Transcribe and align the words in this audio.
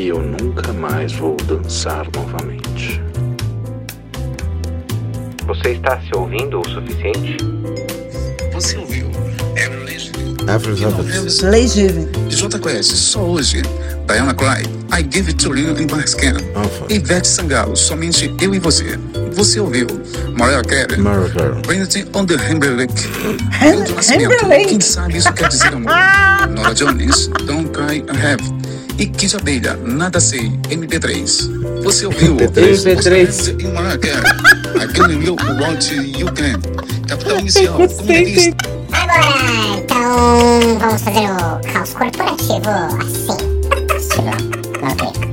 e 0.00 0.08
eu 0.08 0.18
nunca 0.18 0.72
mais 0.72 1.12
vou 1.12 1.36
dançar 1.36 2.06
novamente. 2.16 3.00
Você 5.46 5.72
está 5.72 6.00
se 6.00 6.16
ouvindo 6.16 6.60
o 6.60 6.68
suficiente? 6.70 7.36
Você 8.54 8.78
ouviu? 8.78 9.10
Avril 10.48 10.76
Lavigne. 10.90 11.50
Legível. 11.50 12.08
Jota 12.30 12.58
conhece 12.58 12.96
só 12.96 13.20
hoje. 13.20 13.60
Diana 14.08 14.32
Clyde, 14.34 14.68
I 14.90 15.02
Give 15.12 15.28
It 15.28 15.34
To 15.44 15.54
You 15.56 15.76
in 15.78 15.86
My 15.94 16.02
Skin. 16.04 16.34
Alpha. 16.54 16.86
Ivete 16.88 17.28
Sangalo, 17.28 17.76
somente 17.76 18.34
eu 18.40 18.54
e 18.54 18.58
você. 18.58 18.98
Você 19.34 19.60
ouviu? 19.60 19.86
Mariah 20.36 20.62
Carey. 20.64 20.96
Mariah 20.98 21.28
Carey. 21.32 21.62
Trinity 21.62 22.06
on 22.14 22.24
the 22.26 22.36
Timberlake. 22.38 22.92
Hem- 23.60 23.76
Milton 23.76 23.94
Nascimento. 23.94 24.30
Timberlake. 24.30 24.66
Quem 24.70 24.80
sabe 24.80 25.16
isso 25.18 25.32
quer 25.34 25.48
dizer 25.48 25.74
amor? 25.74 25.92
Nora 26.50 26.74
Jones, 26.74 27.28
Don't 27.46 27.68
Cry 27.70 27.98
I 27.98 28.16
Have. 28.16 28.59
E 29.00 29.06
Kid 29.06 29.34
Abelha, 29.34 29.78
Nada 29.82 30.20
Sei, 30.20 30.50
MP3. 30.68 31.82
Você 31.82 32.04
ouviu? 32.04 32.36
MP3. 32.36 33.26
Você 33.26 33.52
em 33.52 33.72
Mariah 33.72 33.96
Carey. 33.96 34.30
I 34.76 34.86
Can 34.92 35.10
You 35.24 35.36
Want 35.58 35.90
You, 35.90 36.26
Can. 36.34 36.60
Capital 37.08 37.38
Inicial. 37.38 37.76
Comunista. 37.76 38.56
Agora, 38.92 39.78
então, 39.78 40.78
vamos 40.78 41.00
fazer 41.00 41.30
o 41.30 41.72
caos 41.72 41.94
corporativo 41.94 42.68
assim. 43.00 43.38
Fantástico. 43.70 44.22
Não 44.82 44.94
tem. 44.96 45.12
E 45.14 45.29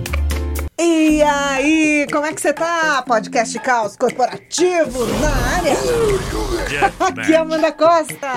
aí, 2.01 2.07
como 2.07 2.25
é 2.25 2.33
que 2.33 2.41
você 2.41 2.53
tá? 2.53 3.01
Podcast 3.07 3.57
Caos 3.59 3.95
Corporativo 3.95 5.05
na 5.19 5.29
área. 5.55 5.73
Aqui 6.99 7.33
é 7.33 7.37
Amanda 7.37 7.71
Costa. 7.71 8.27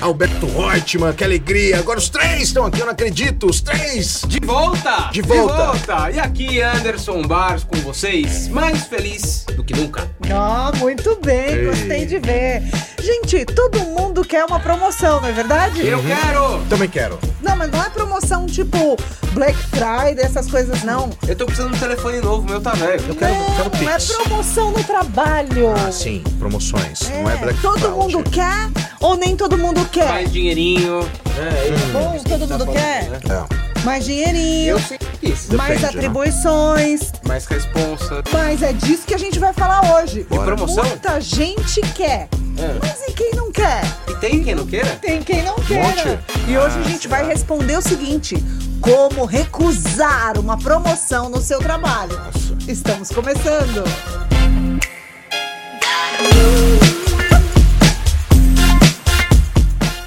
Alberto 0.00 0.46
Reutemann, 0.46 1.12
que 1.12 1.24
alegria! 1.24 1.78
Agora 1.78 1.98
os 1.98 2.08
três 2.08 2.42
estão 2.42 2.64
aqui, 2.64 2.80
eu 2.80 2.86
não 2.86 2.92
acredito! 2.92 3.46
Os 3.46 3.60
três! 3.60 4.22
De 4.26 4.40
volta! 4.40 5.10
De 5.10 5.20
volta. 5.20 5.54
volta! 5.54 6.10
E 6.10 6.18
aqui 6.18 6.60
Anderson 6.60 7.22
Bars 7.22 7.64
com 7.64 7.76
vocês, 7.80 8.48
mais 8.48 8.84
feliz 8.84 9.44
do 9.56 9.64
que 9.64 9.74
nunca. 9.74 10.08
Ah, 10.32 10.72
muito 10.76 11.18
bem, 11.22 11.64
gostei 11.64 12.06
de 12.06 12.18
ver. 12.18 12.62
Gente, 13.00 13.44
todo 13.44 13.80
mundo 13.80 14.24
quer 14.24 14.44
uma 14.44 14.60
promoção, 14.60 15.20
não 15.20 15.28
é 15.28 15.32
verdade? 15.32 15.86
Eu 15.86 16.00
quero! 16.02 16.64
Também 16.68 16.88
quero. 16.88 17.18
Não, 17.42 17.56
mas 17.56 17.70
não 17.70 17.82
é 17.82 17.90
promoção 17.90 18.46
tipo 18.46 18.96
Black 19.32 19.58
Friday, 19.58 20.24
essas 20.24 20.48
coisas, 20.48 20.82
não. 20.84 21.10
Eu 21.26 21.34
tô 21.34 21.46
precisando 21.46 21.72
de 21.72 21.76
um 21.76 21.80
telefone 21.80 22.20
novo, 22.20 22.48
meu 22.48 22.60
tá 22.60 22.72
velho. 22.72 23.01
Eu 23.08 23.14
quero, 23.16 23.34
quero 23.34 23.84
Não, 23.84 23.90
é 23.92 23.98
promoção 23.98 24.70
no 24.70 24.84
trabalho. 24.84 25.70
Ah, 25.86 25.90
sim, 25.92 26.22
promoções. 26.38 27.10
Não 27.10 27.28
é 27.30 27.36
Black 27.36 27.60
todo 27.60 27.78
Friday. 27.78 27.90
mundo 27.98 28.30
quer 28.30 28.70
ou 29.00 29.16
nem 29.16 29.36
todo 29.36 29.58
mundo 29.58 29.84
quer? 29.90 30.08
Mais 30.08 30.32
dinheirinho. 30.32 31.00
É, 31.36 31.74
isso 31.74 31.86
mesmo 31.86 32.22
que 32.24 32.28
todo 32.30 32.46
tá 32.46 32.58
mundo 32.58 32.66
falando, 32.66 32.72
quer? 32.72 33.10
né? 33.10 33.18
É. 33.48 33.82
Mais 33.84 34.04
dinheirinho, 34.04 34.68
Eu 34.70 34.78
sempre 34.78 35.08
quis. 35.20 35.48
mais 35.50 35.70
Depende, 35.80 35.82
né? 35.82 35.88
atribuições. 35.88 37.12
Mais 37.26 37.46
responsa. 37.46 38.22
Mas 38.32 38.62
é 38.62 38.72
disso 38.72 39.02
que 39.06 39.14
a 39.14 39.18
gente 39.18 39.38
vai 39.40 39.52
falar 39.52 39.96
hoje. 40.00 40.24
Bora. 40.30 40.44
promoção? 40.44 40.84
Muita 40.84 41.20
gente 41.20 41.80
quer. 41.94 42.28
É. 42.58 42.78
Mas 42.80 43.08
e 43.08 43.12
quem 43.12 43.32
não 43.34 43.50
quer? 43.50 43.82
E 44.08 44.14
tem 44.16 44.44
quem 44.44 44.54
não 44.54 44.64
queira? 44.66 44.86
Tem 45.02 45.20
quem 45.22 45.42
não 45.42 45.56
quer. 45.56 45.82
monte. 45.82 46.18
E 46.48 46.56
hoje 46.56 46.76
a 46.76 46.80
Ah, 46.80 46.84
gente 46.84 47.08
vai 47.08 47.26
responder 47.26 47.76
o 47.76 47.82
seguinte: 47.82 48.36
como 48.82 49.24
recusar 49.24 50.36
uma 50.38 50.58
promoção 50.58 51.30
no 51.30 51.40
seu 51.40 51.60
trabalho? 51.60 52.20
Estamos 52.66 53.10
começando. 53.10 53.84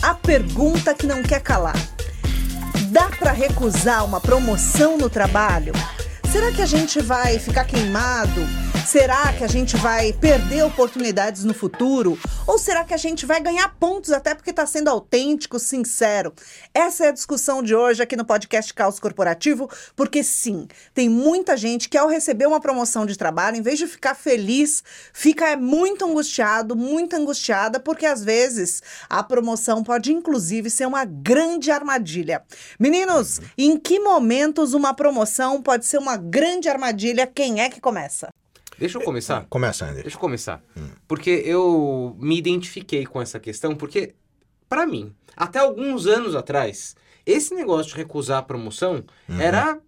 A 0.04 0.14
pergunta 0.14 0.94
que 0.94 1.08
não 1.08 1.24
quer 1.24 1.42
calar. 1.42 1.78
Dá 2.92 3.08
pra 3.18 3.32
recusar 3.32 4.04
uma 4.04 4.20
promoção 4.20 4.98
no 4.98 5.10
trabalho? 5.10 5.74
Será 6.30 6.52
que 6.52 6.62
a 6.62 6.66
gente 6.66 7.02
vai 7.02 7.40
ficar 7.40 7.64
queimado? 7.64 8.46
Será 8.86 9.34
que 9.34 9.44
a 9.44 9.48
gente 9.48 9.76
vai 9.78 10.14
perder 10.14 10.64
oportunidades 10.64 11.44
no 11.44 11.56
futuro? 11.56 12.20
Ou 12.46 12.60
será 12.60 12.84
que 12.84 12.94
a 12.94 12.98
gente 12.98 13.26
vai 13.26 13.42
ganhar 13.42 13.68
pontos 13.80 14.12
até 14.12 14.36
porque 14.36 14.52
está 14.52 14.64
sendo 14.68 14.90
autêntico, 14.90 15.58
sincero? 15.58 16.32
Essa 16.72 17.06
é 17.06 17.08
a 17.08 17.12
discussão 17.12 17.64
de 17.64 17.74
hoje 17.74 18.04
aqui 18.04 18.16
no 18.16 18.24
podcast 18.24 18.72
Caos 18.76 19.00
Corporativo, 19.00 19.68
porque 19.96 20.24
sim, 20.24 20.68
tem 20.94 21.10
muita 21.10 21.58
gente 21.58 21.90
que 21.90 21.98
ao 21.98 22.08
receber 22.08 22.46
uma 22.46 22.60
promoção 22.60 23.08
de 23.08 23.18
trabalho, 23.18 23.58
em 23.58 23.62
vez 23.64 23.80
de 23.80 23.88
ficar 23.88 24.14
feliz, 24.14 24.84
fica 25.12 25.58
muito 25.58 26.06
angustiado, 26.06 26.76
muito 26.76 27.16
angustiada, 27.16 27.80
porque 27.80 28.06
às 28.06 28.24
vezes 28.24 28.84
a 29.10 29.24
promoção 29.24 29.84
pode 29.84 30.14
inclusive 30.14 30.70
ser 30.70 30.86
uma 30.86 31.06
grande 31.06 31.72
armadilha. 31.72 32.44
Meninos, 32.80 33.42
em 33.58 33.80
que 33.80 34.00
momentos 34.00 34.76
uma 34.76 34.94
promoção 34.94 35.60
pode 35.60 35.88
ser 35.88 35.98
uma 35.98 36.18
grande 36.18 36.70
armadilha? 36.70 37.26
Quem 37.26 37.62
é 37.62 37.70
que 37.70 37.82
começa? 37.82 38.30
Deixa 38.78 38.98
eu 38.98 39.02
começar. 39.02 39.46
Começa, 39.50 39.86
Andy. 39.86 40.02
Deixa 40.02 40.18
eu 40.18 40.22
começar. 40.22 40.64
Porque 41.08 41.30
eu 41.30 42.16
me 42.20 42.38
identifiquei 42.38 43.06
com 43.06 43.22
essa 43.22 43.40
questão, 43.40 43.76
porque, 43.76 44.16
pra 44.68 44.86
mim, 44.86 45.14
até 45.36 45.60
alguns 45.60 46.06
anos 46.08 46.36
atrás, 46.36 46.96
esse 47.26 47.54
negócio 47.54 47.92
de 47.92 47.98
recusar 47.98 48.40
a 48.40 48.44
promoção 48.44 49.04
era 49.40 49.80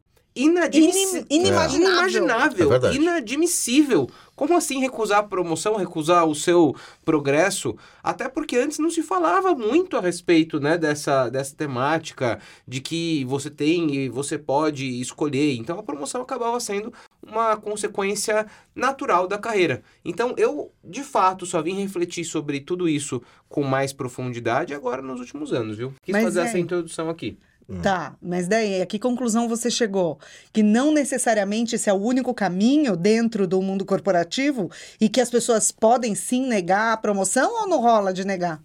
inadmissível. 0.43 1.25
Inim- 1.29 1.43
inimaginável. 1.47 2.23
Inimaginável. 2.23 2.73
É 2.89 2.95
inadmissível. 2.95 4.09
Como 4.35 4.55
assim 4.55 4.79
recusar 4.79 5.19
a 5.19 5.23
promoção, 5.23 5.75
recusar 5.77 6.25
o 6.27 6.35
seu 6.35 6.75
progresso? 7.03 7.75
Até 8.03 8.29
porque 8.29 8.55
antes 8.55 8.77
não 8.77 8.91
se 8.91 9.01
falava 9.01 9.55
muito 9.55 9.97
a 9.97 10.01
respeito 10.01 10.59
né, 10.59 10.77
dessa, 10.77 11.27
dessa 11.29 11.55
temática 11.55 12.39
de 12.67 12.79
que 12.79 13.25
você 13.25 13.49
tem 13.49 13.95
e 13.95 14.09
você 14.09 14.37
pode 14.37 14.85
escolher. 15.01 15.55
Então 15.55 15.79
a 15.79 15.83
promoção 15.83 16.21
acabava 16.21 16.59
sendo 16.59 16.93
uma 17.25 17.57
consequência 17.57 18.45
natural 18.75 19.27
da 19.27 19.39
carreira. 19.39 19.81
Então 20.05 20.35
eu, 20.37 20.71
de 20.83 21.03
fato, 21.03 21.45
só 21.45 21.59
vim 21.61 21.81
refletir 21.81 22.23
sobre 22.23 22.59
tudo 22.59 22.87
isso 22.87 23.21
com 23.49 23.63
mais 23.63 23.91
profundidade 23.91 24.71
agora 24.73 25.01
nos 25.01 25.19
últimos 25.19 25.51
anos, 25.51 25.77
viu? 25.77 25.93
Quis 26.03 26.13
Mas 26.13 26.23
fazer 26.23 26.41
é- 26.41 26.43
essa 26.43 26.59
introdução 26.59 27.09
aqui. 27.09 27.39
Tá, 27.81 28.15
mas 28.21 28.47
daí, 28.47 28.81
a 28.81 28.85
que 28.85 28.97
conclusão 28.97 29.49
você 29.49 29.69
chegou? 29.69 30.17
Que 30.53 30.63
não 30.63 30.93
necessariamente 30.93 31.75
esse 31.75 31.89
é 31.89 31.93
o 31.93 31.97
único 31.97 32.33
caminho 32.33 32.95
dentro 32.95 33.45
do 33.45 33.61
mundo 33.61 33.85
corporativo 33.85 34.71
e 35.01 35.09
que 35.09 35.19
as 35.19 35.29
pessoas 35.29 35.69
podem 35.69 36.15
sim 36.15 36.47
negar 36.47 36.93
a 36.93 36.97
promoção 36.97 37.61
ou 37.61 37.67
não 37.67 37.81
rola 37.81 38.13
de 38.13 38.25
negar? 38.25 38.61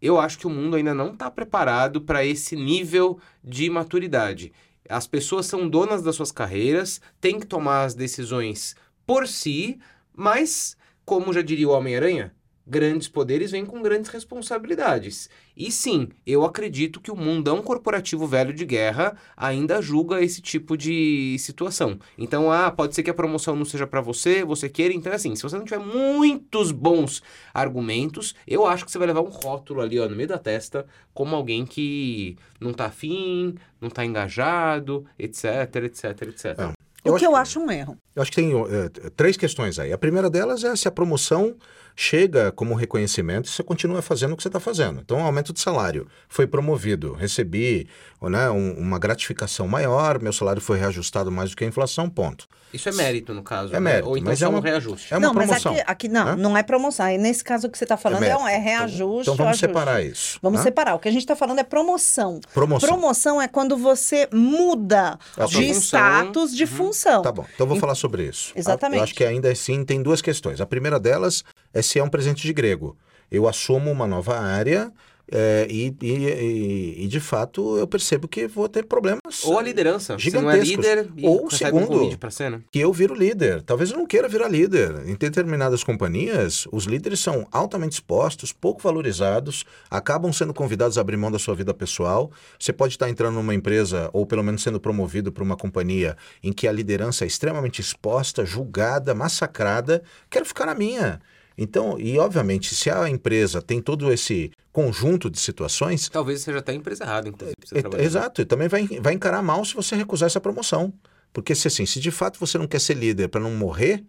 eu 0.00 0.20
acho 0.20 0.38
que 0.38 0.46
o 0.46 0.50
mundo 0.50 0.76
ainda 0.76 0.94
não 0.94 1.12
está 1.12 1.30
preparado 1.30 2.00
para 2.00 2.24
esse 2.24 2.54
nível 2.54 3.18
de 3.42 3.68
maturidade. 3.70 4.52
As 4.88 5.06
pessoas 5.06 5.46
são 5.46 5.68
donas 5.68 6.02
das 6.02 6.14
suas 6.14 6.30
carreiras, 6.30 7.00
têm 7.20 7.40
que 7.40 7.46
tomar 7.46 7.84
as 7.84 7.94
decisões 7.94 8.76
por 9.06 9.26
si, 9.26 9.78
mas, 10.14 10.76
como 11.04 11.32
já 11.32 11.42
diria 11.42 11.68
o 11.68 11.72
Homem-Aranha, 11.72 12.32
grandes 12.66 13.06
poderes 13.06 13.50
vêm 13.52 13.64
com 13.64 13.80
grandes 13.80 14.10
responsabilidades. 14.10 15.30
E 15.56 15.70
sim, 15.70 16.08
eu 16.26 16.44
acredito 16.44 17.00
que 17.00 17.10
o 17.10 17.16
mundão 17.16 17.62
corporativo 17.62 18.26
velho 18.26 18.52
de 18.52 18.64
guerra 18.64 19.16
ainda 19.36 19.80
julga 19.80 20.20
esse 20.20 20.40
tipo 20.42 20.76
de 20.76 21.36
situação. 21.38 21.98
Então, 22.18 22.50
ah, 22.50 22.70
pode 22.70 22.94
ser 22.94 23.02
que 23.02 23.10
a 23.10 23.14
promoção 23.14 23.54
não 23.56 23.64
seja 23.64 23.86
para 23.86 24.00
você, 24.00 24.44
você 24.44 24.68
queira. 24.68 24.92
Então, 24.92 25.12
assim, 25.12 25.34
se 25.36 25.42
você 25.42 25.56
não 25.56 25.64
tiver 25.64 25.78
muitos 25.78 26.72
bons 26.72 27.22
argumentos, 27.54 28.34
eu 28.46 28.66
acho 28.66 28.84
que 28.84 28.90
você 28.90 28.98
vai 28.98 29.06
levar 29.06 29.22
um 29.22 29.28
rótulo 29.30 29.80
ali, 29.80 29.98
ó, 29.98 30.08
no 30.08 30.16
meio 30.16 30.28
da 30.28 30.38
testa, 30.38 30.86
como 31.14 31.34
alguém 31.34 31.64
que 31.64 32.36
não 32.60 32.72
tá 32.72 32.86
afim, 32.86 33.54
não 33.80 33.88
tá 33.88 34.04
engajado, 34.04 35.06
etc, 35.18 35.44
etc, 35.84 36.04
etc. 36.22 36.44
É. 36.58 36.76
O 37.08 37.14
que 37.16 37.24
eu 37.24 37.30
que- 37.30 37.36
acho 37.36 37.60
um 37.60 37.70
erro. 37.70 37.96
Eu 38.16 38.22
acho 38.22 38.32
que 38.32 38.36
tem 38.36 38.50
eh, 38.52 39.10
três 39.16 39.36
questões 39.36 39.78
aí. 39.78 39.92
A 39.92 39.98
primeira 39.98 40.28
delas 40.28 40.64
é 40.64 40.74
se 40.74 40.88
a 40.88 40.90
promoção 40.90 41.54
chega 41.96 42.52
como 42.52 42.74
reconhecimento 42.74 43.46
e 43.46 43.50
você 43.50 43.62
continua 43.62 44.02
fazendo 44.02 44.32
o 44.34 44.36
que 44.36 44.42
você 44.42 44.48
está 44.50 44.60
fazendo. 44.60 45.00
Então, 45.00 45.24
aumento 45.24 45.52
de 45.52 45.60
salário. 45.60 46.06
Foi 46.28 46.46
promovido, 46.46 47.14
recebi 47.14 47.88
né, 48.22 48.50
um- 48.50 48.74
uma 48.74 48.98
gratificação 48.98 49.66
maior, 49.66 50.20
meu 50.20 50.32
salário 50.32 50.60
foi 50.60 50.78
reajustado 50.78 51.30
mais 51.32 51.50
do 51.50 51.56
que 51.56 51.64
a 51.64 51.66
inflação, 51.66 52.08
ponto. 52.10 52.46
Isso 52.74 52.88
é 52.88 52.92
mérito, 52.92 53.32
no 53.32 53.42
caso. 53.42 53.70
É 53.70 53.74
né? 53.74 53.92
mérito, 53.92 54.08
Ou 54.08 54.16
então 54.18 54.30
mas 54.30 54.42
é 54.42 54.48
um 54.48 54.58
reajuste. 54.60 55.14
É 55.14 55.16
uma 55.16 55.28
não, 55.28 55.34
promoção. 55.34 55.72
mas 55.72 55.80
aqui, 55.82 55.90
aqui 55.90 56.08
não, 56.08 56.28
Hã? 56.28 56.36
não 56.36 56.56
é 56.56 56.62
promoção. 56.62 57.06
Aí 57.06 57.16
nesse 57.16 57.42
caso 57.42 57.70
que 57.70 57.78
você 57.78 57.84
está 57.84 57.96
falando 57.96 58.24
é, 58.24 58.26
mérito. 58.28 58.42
um, 58.44 58.48
é 58.48 58.58
reajuste. 58.58 59.22
Então 59.22 59.36
vamos 59.36 59.50
ajuste. 59.52 59.66
separar 59.66 60.02
isso. 60.04 60.38
Vamos 60.42 60.58
né? 60.58 60.64
separar. 60.64 60.94
O 60.96 60.98
que 60.98 61.08
a 61.08 61.12
gente 61.12 61.22
está 61.22 61.36
falando 61.36 61.60
é 61.60 61.64
promoção. 61.64 62.40
Promoção. 62.52 62.88
Promoção 62.88 63.40
é 63.40 63.48
quando 63.48 63.76
você 63.78 64.28
muda 64.32 65.18
A 65.36 65.46
de 65.46 65.70
status, 65.70 66.54
de 66.54 66.64
Uhum. 66.64 66.68
função. 66.70 67.22
Tá 67.22 67.32
bom, 67.32 67.46
então 67.54 67.64
eu 67.64 67.68
vou 67.68 67.78
falar 67.78 67.94
sobre 67.94 68.24
isso. 68.24 68.52
Exatamente. 68.56 68.98
Eu 68.98 69.04
acho 69.04 69.14
que 69.14 69.24
ainda 69.24 69.50
assim 69.50 69.84
tem 69.84 70.02
duas 70.02 70.20
questões. 70.20 70.60
A 70.60 70.66
primeira 70.66 70.98
delas 70.98 71.44
é 71.65 71.65
se 71.82 71.98
é 71.98 72.02
um 72.04 72.08
presente 72.08 72.42
de 72.42 72.52
grego. 72.52 72.96
Eu 73.30 73.48
assumo 73.48 73.90
uma 73.90 74.06
nova 74.06 74.38
área, 74.38 74.92
É, 75.28 75.66
e, 75.68 75.92
e, 76.02 77.02
e- 77.02 77.08
de 77.08 77.18
fato 77.18 77.76
eu 77.78 77.86
percebo 77.88 78.28
que 78.28 78.46
vou 78.46 78.68
ter 78.68 78.84
problemas. 78.86 79.42
Ou 79.42 79.58
a 79.58 79.62
liderança. 79.62 80.16
Você 80.16 80.30
não 80.40 80.48
é 80.48 80.64
Gigantescos. 80.64 80.86
líder 80.86 81.10
e 81.16 81.26
Ou 81.26 81.50
segundo, 81.50 82.00
um 82.04 82.16
pra 82.16 82.30
cena. 82.30 82.62
que 82.70 82.78
eu 82.78 82.92
viro 82.92 83.12
líder. 83.12 83.60
Talvez 83.62 83.90
eu 83.90 83.96
não 83.98 84.06
queira 84.06 84.28
virar 84.28 84.46
líder. 84.46 85.02
Em 85.04 85.16
determinadas 85.16 85.82
companhias, 85.82 86.68
os 86.70 86.84
líderes 86.84 87.18
são 87.18 87.44
altamente 87.50 87.94
expostos, 87.94 88.52
pouco 88.52 88.80
valorizados, 88.80 89.64
acabam 89.90 90.32
sendo 90.32 90.54
convidados 90.54 90.96
a 90.96 91.00
abrir 91.00 91.16
mão 91.16 91.32
da 91.32 91.40
sua 91.40 91.56
vida 91.56 91.74
pessoal. 91.74 92.30
Você 92.56 92.72
pode 92.72 92.94
estar 92.94 93.10
entrando 93.10 93.34
numa 93.34 93.52
empresa, 93.52 94.08
ou 94.12 94.24
pelo 94.26 94.44
menos 94.44 94.62
sendo 94.62 94.78
promovido 94.78 95.32
para 95.32 95.42
uma 95.42 95.56
companhia 95.56 96.16
em 96.40 96.52
que 96.52 96.68
a 96.68 96.72
liderança 96.72 97.24
é 97.24 97.26
extremamente 97.26 97.80
exposta, 97.80 98.46
julgada, 98.46 99.12
massacrada. 99.12 100.04
Quero 100.30 100.44
ficar 100.46 100.66
na 100.66 100.74
minha. 100.76 101.20
Então, 101.58 101.98
e 101.98 102.18
obviamente, 102.18 102.74
se 102.74 102.90
a 102.90 103.08
empresa 103.08 103.62
tem 103.62 103.80
todo 103.80 104.12
esse 104.12 104.50
conjunto 104.72 105.30
de 105.30 105.38
situações, 105.38 106.08
Talvez 106.10 106.42
seja 106.42 106.58
até 106.58 106.72
a 106.72 106.74
empresa 106.74 107.04
errada, 107.04 107.28
inclusive. 107.28 107.56
é- 107.74 107.80
trabalhar. 107.80 108.04
Exato, 108.04 108.42
e 108.42 108.44
também 108.44 108.68
vai, 108.68 108.86
vai 109.00 109.14
encarar 109.14 109.42
mal 109.42 109.64
se 109.64 109.74
você 109.74 109.96
recusar 109.96 110.26
essa 110.26 110.40
promoção. 110.40 110.92
Porque 111.32 111.54
se 111.54 111.68
assim, 111.68 111.86
se 111.86 111.98
de 112.00 112.10
fato 112.10 112.38
você 112.38 112.58
não 112.58 112.66
quer 112.66 112.80
ser 112.80 112.94
líder 112.94 113.28
para 113.28 113.40
não 113.40 113.50
morrer, 113.52 114.04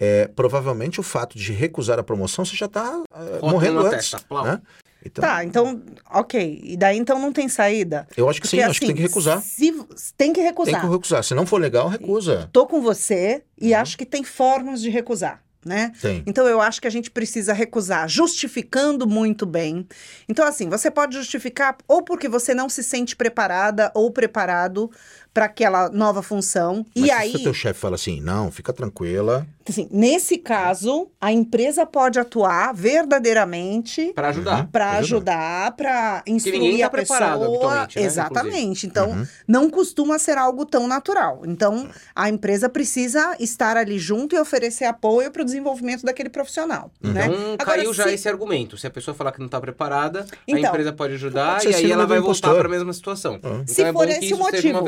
é, 0.00 0.28
provavelmente 0.28 0.98
o 1.00 1.02
fato 1.02 1.36
de 1.38 1.52
recusar 1.52 1.98
a 1.98 2.02
promoção 2.02 2.44
você 2.44 2.56
já 2.56 2.66
está 2.66 3.02
morrendo 3.42 3.82
na 3.82 3.88
antes. 3.88 4.10
testa, 4.12 4.42
né? 4.44 4.60
Então, 5.04 5.22
Tá, 5.22 5.44
então, 5.44 5.82
ok. 6.10 6.60
E 6.62 6.76
daí 6.76 6.98
então 6.98 7.18
não 7.20 7.32
tem 7.32 7.48
saída? 7.48 8.06
eu 8.16 8.28
acho 8.28 8.40
que 8.40 8.48
Porque, 8.48 8.56
sim, 8.62 8.68
acho 8.68 8.80
que 8.80 8.86
tem 8.86 8.94
que 8.96 9.02
assim, 9.02 9.08
recusar. 9.08 9.40
Se, 9.42 9.72
tem 10.16 10.32
que 10.32 10.40
Tem 10.40 10.48
recusar. 10.48 10.80
que 10.80 10.86
recusar. 10.88 11.22
Se 11.24 11.34
não 11.34 11.46
for 11.46 11.60
legal, 11.60 11.88
recusa. 11.88 12.48
Tô 12.52 12.66
com 12.66 12.80
você 12.82 13.42
e 13.60 13.72
Uhum. 13.74 13.78
acho 13.80 13.96
que 13.96 14.04
tem 14.04 14.24
formas 14.24 14.80
de 14.82 14.90
recusar, 14.90 15.42
né? 15.68 15.92
Tem. 16.00 16.22
Então 16.26 16.48
eu 16.48 16.60
acho 16.60 16.80
que 16.80 16.88
a 16.88 16.90
gente 16.90 17.10
precisa 17.10 17.52
recusar, 17.52 18.08
justificando 18.08 19.06
muito 19.06 19.46
bem. 19.46 19.86
Então, 20.28 20.46
assim, 20.46 20.68
você 20.68 20.90
pode 20.90 21.14
justificar 21.14 21.76
ou 21.86 22.02
porque 22.02 22.28
você 22.28 22.54
não 22.54 22.68
se 22.68 22.82
sente 22.82 23.14
preparada 23.14 23.92
ou 23.94 24.10
preparado 24.10 24.90
para 25.38 25.44
aquela 25.46 25.88
nova 25.88 26.20
função. 26.20 26.84
Mas 26.96 27.04
e 27.04 27.06
se 27.06 27.12
aí, 27.12 27.32
o 27.36 27.42
teu 27.44 27.54
chefe 27.54 27.78
fala 27.78 27.94
assim, 27.94 28.20
não, 28.20 28.50
fica 28.50 28.72
tranquila. 28.72 29.46
assim, 29.68 29.86
nesse 29.88 30.36
caso, 30.36 31.08
a 31.20 31.30
empresa 31.30 31.86
pode 31.86 32.18
atuar 32.18 32.74
verdadeiramente 32.74 34.12
Pra 34.14 34.28
ajudar. 34.30 34.66
para 34.72 34.90
Ajuda. 34.92 35.32
ajudar, 35.32 35.76
para 35.76 36.22
instruir 36.26 36.58
ninguém 36.60 36.80
tá 36.80 36.86
a 36.86 36.90
pessoa. 36.90 37.20
né, 37.20 37.86
Exatamente. 37.96 38.86
Então, 38.86 39.10
Uhum. 39.10 39.26
não 39.46 39.70
costuma 39.70 40.18
ser 40.18 40.38
algo 40.38 40.64
tão 40.66 40.88
natural. 40.88 41.42
Então, 41.44 41.88
a 42.16 42.28
empresa 42.28 42.68
precisa 42.68 43.36
estar 43.38 43.76
ali 43.76 43.98
junto 43.98 44.34
e 44.34 44.40
oferecer 44.40 44.86
apoio 44.86 45.30
para 45.30 45.42
o 45.42 45.44
desenvolvimento 45.44 46.02
daquele 46.04 46.30
profissional. 46.30 46.90
Né? 47.00 47.26
Então 47.26 47.54
Agora, 47.58 47.78
caiu 47.78 47.94
já 47.94 48.04
se- 48.04 48.14
esse 48.14 48.28
argumento. 48.28 48.76
Se 48.76 48.86
a 48.86 48.90
pessoa 48.90 49.14
falar 49.14 49.30
que 49.32 49.40
não 49.40 49.48
tá 49.48 49.60
preparada, 49.60 50.20
a 50.22 50.24
Então, 50.48 50.70
empresa 50.70 50.92
pode 50.92 51.14
ajudar 51.14 51.64
e 51.64 51.74
aí 51.74 51.92
ela 51.92 52.06
vai 52.06 52.18
voltar 52.18 52.54
para 52.54 52.66
a 52.66 52.70
mesma 52.70 52.92
situação. 52.92 53.34
Ah. 53.34 53.38
Então 53.62 53.64
se 53.66 53.82
é 53.82 53.92
bom 53.92 54.00
for 54.00 54.08
que 54.08 54.12
esse 54.14 54.34
o 54.34 54.38
motivo. 54.38 54.78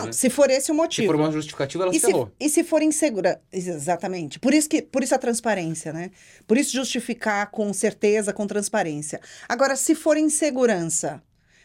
Não, 0.00 0.06
né? 0.06 0.12
Se 0.12 0.28
for 0.28 0.50
esse 0.50 0.70
o 0.70 0.74
Se 0.74 0.80
motivo. 0.80 1.06
for 1.06 1.16
uma 1.16 1.30
justificativa, 1.32 1.84
ela 1.84 1.92
E 1.92 1.94
se 1.94 2.00
se, 2.00 2.06
ferrou. 2.06 2.32
e 2.40 2.48
se 2.48 2.64
for 2.64 2.82
insegura? 2.82 3.40
Exatamente. 3.52 4.38
Por 4.38 4.52
isso, 4.52 4.68
que, 4.68 4.82
por 4.82 5.02
isso 5.02 5.14
a 5.14 5.18
transparência, 5.18 5.92
né? 5.92 6.10
Por 6.46 6.56
isso 6.58 6.72
justificar 6.72 7.50
com 7.50 7.72
certeza, 7.72 8.32
com 8.32 8.46
transparência. 8.46 9.20
Agora, 9.48 9.76
se 9.76 9.94
for 9.94 10.16
insegurança, 10.16 11.22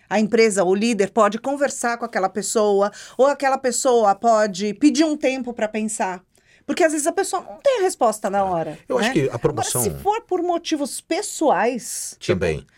a 0.09 0.19
empresa, 0.19 0.63
o 0.63 0.75
líder, 0.75 1.09
pode 1.11 1.39
conversar 1.39 1.97
com 1.97 2.05
aquela 2.05 2.29
pessoa, 2.29 2.91
ou 3.17 3.25
aquela 3.27 3.57
pessoa 3.57 4.13
pode 4.13 4.73
pedir 4.75 5.03
um 5.03 5.17
tempo 5.17 5.53
para 5.53 5.67
pensar. 5.67 6.23
Porque 6.65 6.83
às 6.83 6.91
vezes 6.93 7.05
a 7.05 7.11
pessoa 7.11 7.43
não 7.43 7.57
tem 7.61 7.79
a 7.79 7.83
resposta 7.83 8.27
na 8.29 8.43
hora. 8.43 8.77
Eu 8.89 8.97
acho 8.97 9.09
né? 9.09 9.13
que 9.13 9.29
a 9.31 9.37
promoção 9.37 9.81
Agora, 9.81 9.97
se 9.97 10.03
for 10.03 10.21
por 10.21 10.41
motivos 10.41 10.99
pessoais, 10.99 12.17
também. 12.25 12.59
Tipo, 12.59 12.71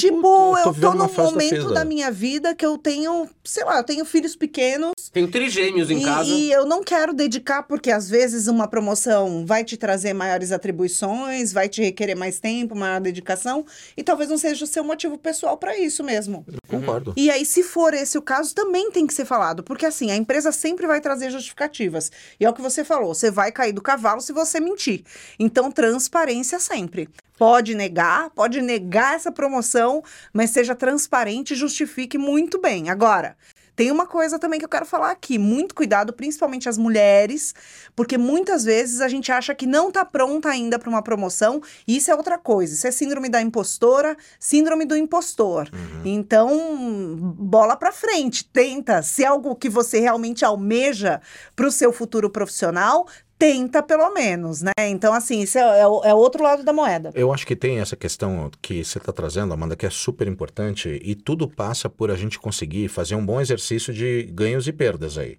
eu 0.00 0.22
tô, 0.22 0.72
vivendo 0.72 0.94
uma 0.94 1.06
num 1.06 1.14
momento 1.14 1.74
da 1.74 1.84
minha 1.84 2.10
vida 2.10 2.54
que 2.54 2.64
eu 2.64 2.78
tenho, 2.78 3.28
sei 3.44 3.64
lá, 3.64 3.78
eu 3.78 3.84
tenho 3.84 4.04
filhos 4.04 4.34
pequenos 4.34 4.92
Tenho 5.12 5.28
trigêmeos 5.28 5.90
em 5.90 5.98
e, 5.98 6.04
casa. 6.04 6.30
e 6.30 6.50
eu 6.50 6.64
não 6.64 6.82
quero 6.82 7.12
dedicar, 7.12 7.64
porque 7.64 7.90
às 7.90 8.08
vezes 8.08 8.46
uma 8.46 8.66
promoção 8.66 9.44
vai 9.44 9.64
te 9.64 9.76
trazer 9.76 10.14
maiores 10.14 10.52
atribuições, 10.52 11.52
vai 11.52 11.68
te 11.68 11.82
requerer 11.82 12.16
mais 12.16 12.40
tempo, 12.40 12.74
maior 12.74 13.00
dedicação, 13.00 13.66
e 13.96 14.02
talvez 14.02 14.30
não 14.30 14.38
seja 14.38 14.64
o 14.64 14.68
seu 14.68 14.82
motivo 14.82 15.18
pessoal 15.18 15.58
para 15.58 15.78
isso 15.78 16.02
mesmo. 16.02 16.46
Concordo. 16.66 17.12
E 17.16 17.30
aí, 17.30 17.44
se 17.44 17.62
for 17.62 17.92
esse 17.92 18.16
o 18.16 18.22
caso, 18.22 18.54
também 18.54 18.90
tem 18.90 19.06
que 19.06 19.12
ser 19.12 19.26
falado, 19.26 19.62
porque 19.62 19.84
assim, 19.84 20.10
a 20.10 20.16
empresa 20.16 20.50
sempre 20.52 20.86
vai 20.86 21.00
trazer 21.00 21.30
justificativas. 21.30 22.10
E 22.40 22.44
é 22.44 22.48
o 22.48 22.54
que 22.54 22.62
você 22.62 22.82
falou, 22.84 23.14
você 23.14 23.30
vai 23.30 23.52
cair 23.52 23.72
do 23.72 23.82
cavalo 23.82 24.20
se 24.20 24.32
você 24.32 24.58
mentir. 24.60 25.04
Então, 25.38 25.70
transparência 25.70 26.58
sempre. 26.58 27.08
Pode 27.42 27.74
negar, 27.74 28.30
pode 28.30 28.62
negar 28.62 29.16
essa 29.16 29.32
promoção, 29.32 30.00
mas 30.32 30.50
seja 30.50 30.76
transparente 30.76 31.54
e 31.54 31.56
justifique 31.56 32.16
muito 32.16 32.60
bem. 32.60 32.88
Agora, 32.88 33.36
tem 33.74 33.90
uma 33.90 34.06
coisa 34.06 34.38
também 34.38 34.60
que 34.60 34.64
eu 34.64 34.68
quero 34.68 34.86
falar 34.86 35.10
aqui, 35.10 35.38
muito 35.38 35.74
cuidado, 35.74 36.12
principalmente 36.12 36.68
as 36.68 36.78
mulheres, 36.78 37.52
porque 37.96 38.16
muitas 38.16 38.62
vezes 38.62 39.00
a 39.00 39.08
gente 39.08 39.32
acha 39.32 39.56
que 39.56 39.66
não 39.66 39.90
tá 39.90 40.04
pronta 40.04 40.50
ainda 40.50 40.78
para 40.78 40.88
uma 40.88 41.02
promoção, 41.02 41.60
e 41.84 41.96
isso 41.96 42.12
é 42.12 42.14
outra 42.14 42.38
coisa. 42.38 42.74
Isso 42.74 42.86
é 42.86 42.92
síndrome 42.92 43.28
da 43.28 43.42
impostora, 43.42 44.16
síndrome 44.38 44.84
do 44.84 44.96
impostor. 44.96 45.68
Então, 46.04 47.16
bola 47.36 47.74
para 47.74 47.90
frente, 47.90 48.44
tenta, 48.52 49.02
se 49.02 49.24
é 49.24 49.26
algo 49.26 49.56
que 49.56 49.68
você 49.68 49.98
realmente 49.98 50.44
almeja 50.44 51.20
para 51.56 51.66
o 51.66 51.72
seu 51.72 51.92
futuro 51.92 52.30
profissional, 52.30 53.08
tenta 53.42 53.82
pelo 53.82 54.08
menos, 54.14 54.62
né? 54.62 54.70
Então, 54.78 55.12
assim, 55.12 55.40
isso 55.40 55.58
é, 55.58 55.80
é 55.80 55.82
é 55.82 56.14
outro 56.14 56.44
lado 56.44 56.62
da 56.62 56.72
moeda. 56.72 57.10
Eu 57.12 57.32
acho 57.32 57.44
que 57.44 57.56
tem 57.56 57.80
essa 57.80 57.96
questão 57.96 58.48
que 58.62 58.84
você 58.84 58.98
está 58.98 59.12
trazendo, 59.12 59.52
Amanda, 59.52 59.74
que 59.74 59.84
é 59.84 59.90
super 59.90 60.28
importante, 60.28 61.00
e 61.02 61.16
tudo 61.16 61.48
passa 61.48 61.90
por 61.90 62.08
a 62.12 62.14
gente 62.14 62.38
conseguir 62.38 62.86
fazer 62.86 63.16
um 63.16 63.26
bom 63.26 63.40
exercício 63.40 63.92
de 63.92 64.28
ganhos 64.32 64.68
e 64.68 64.72
perdas 64.72 65.18
aí. 65.18 65.38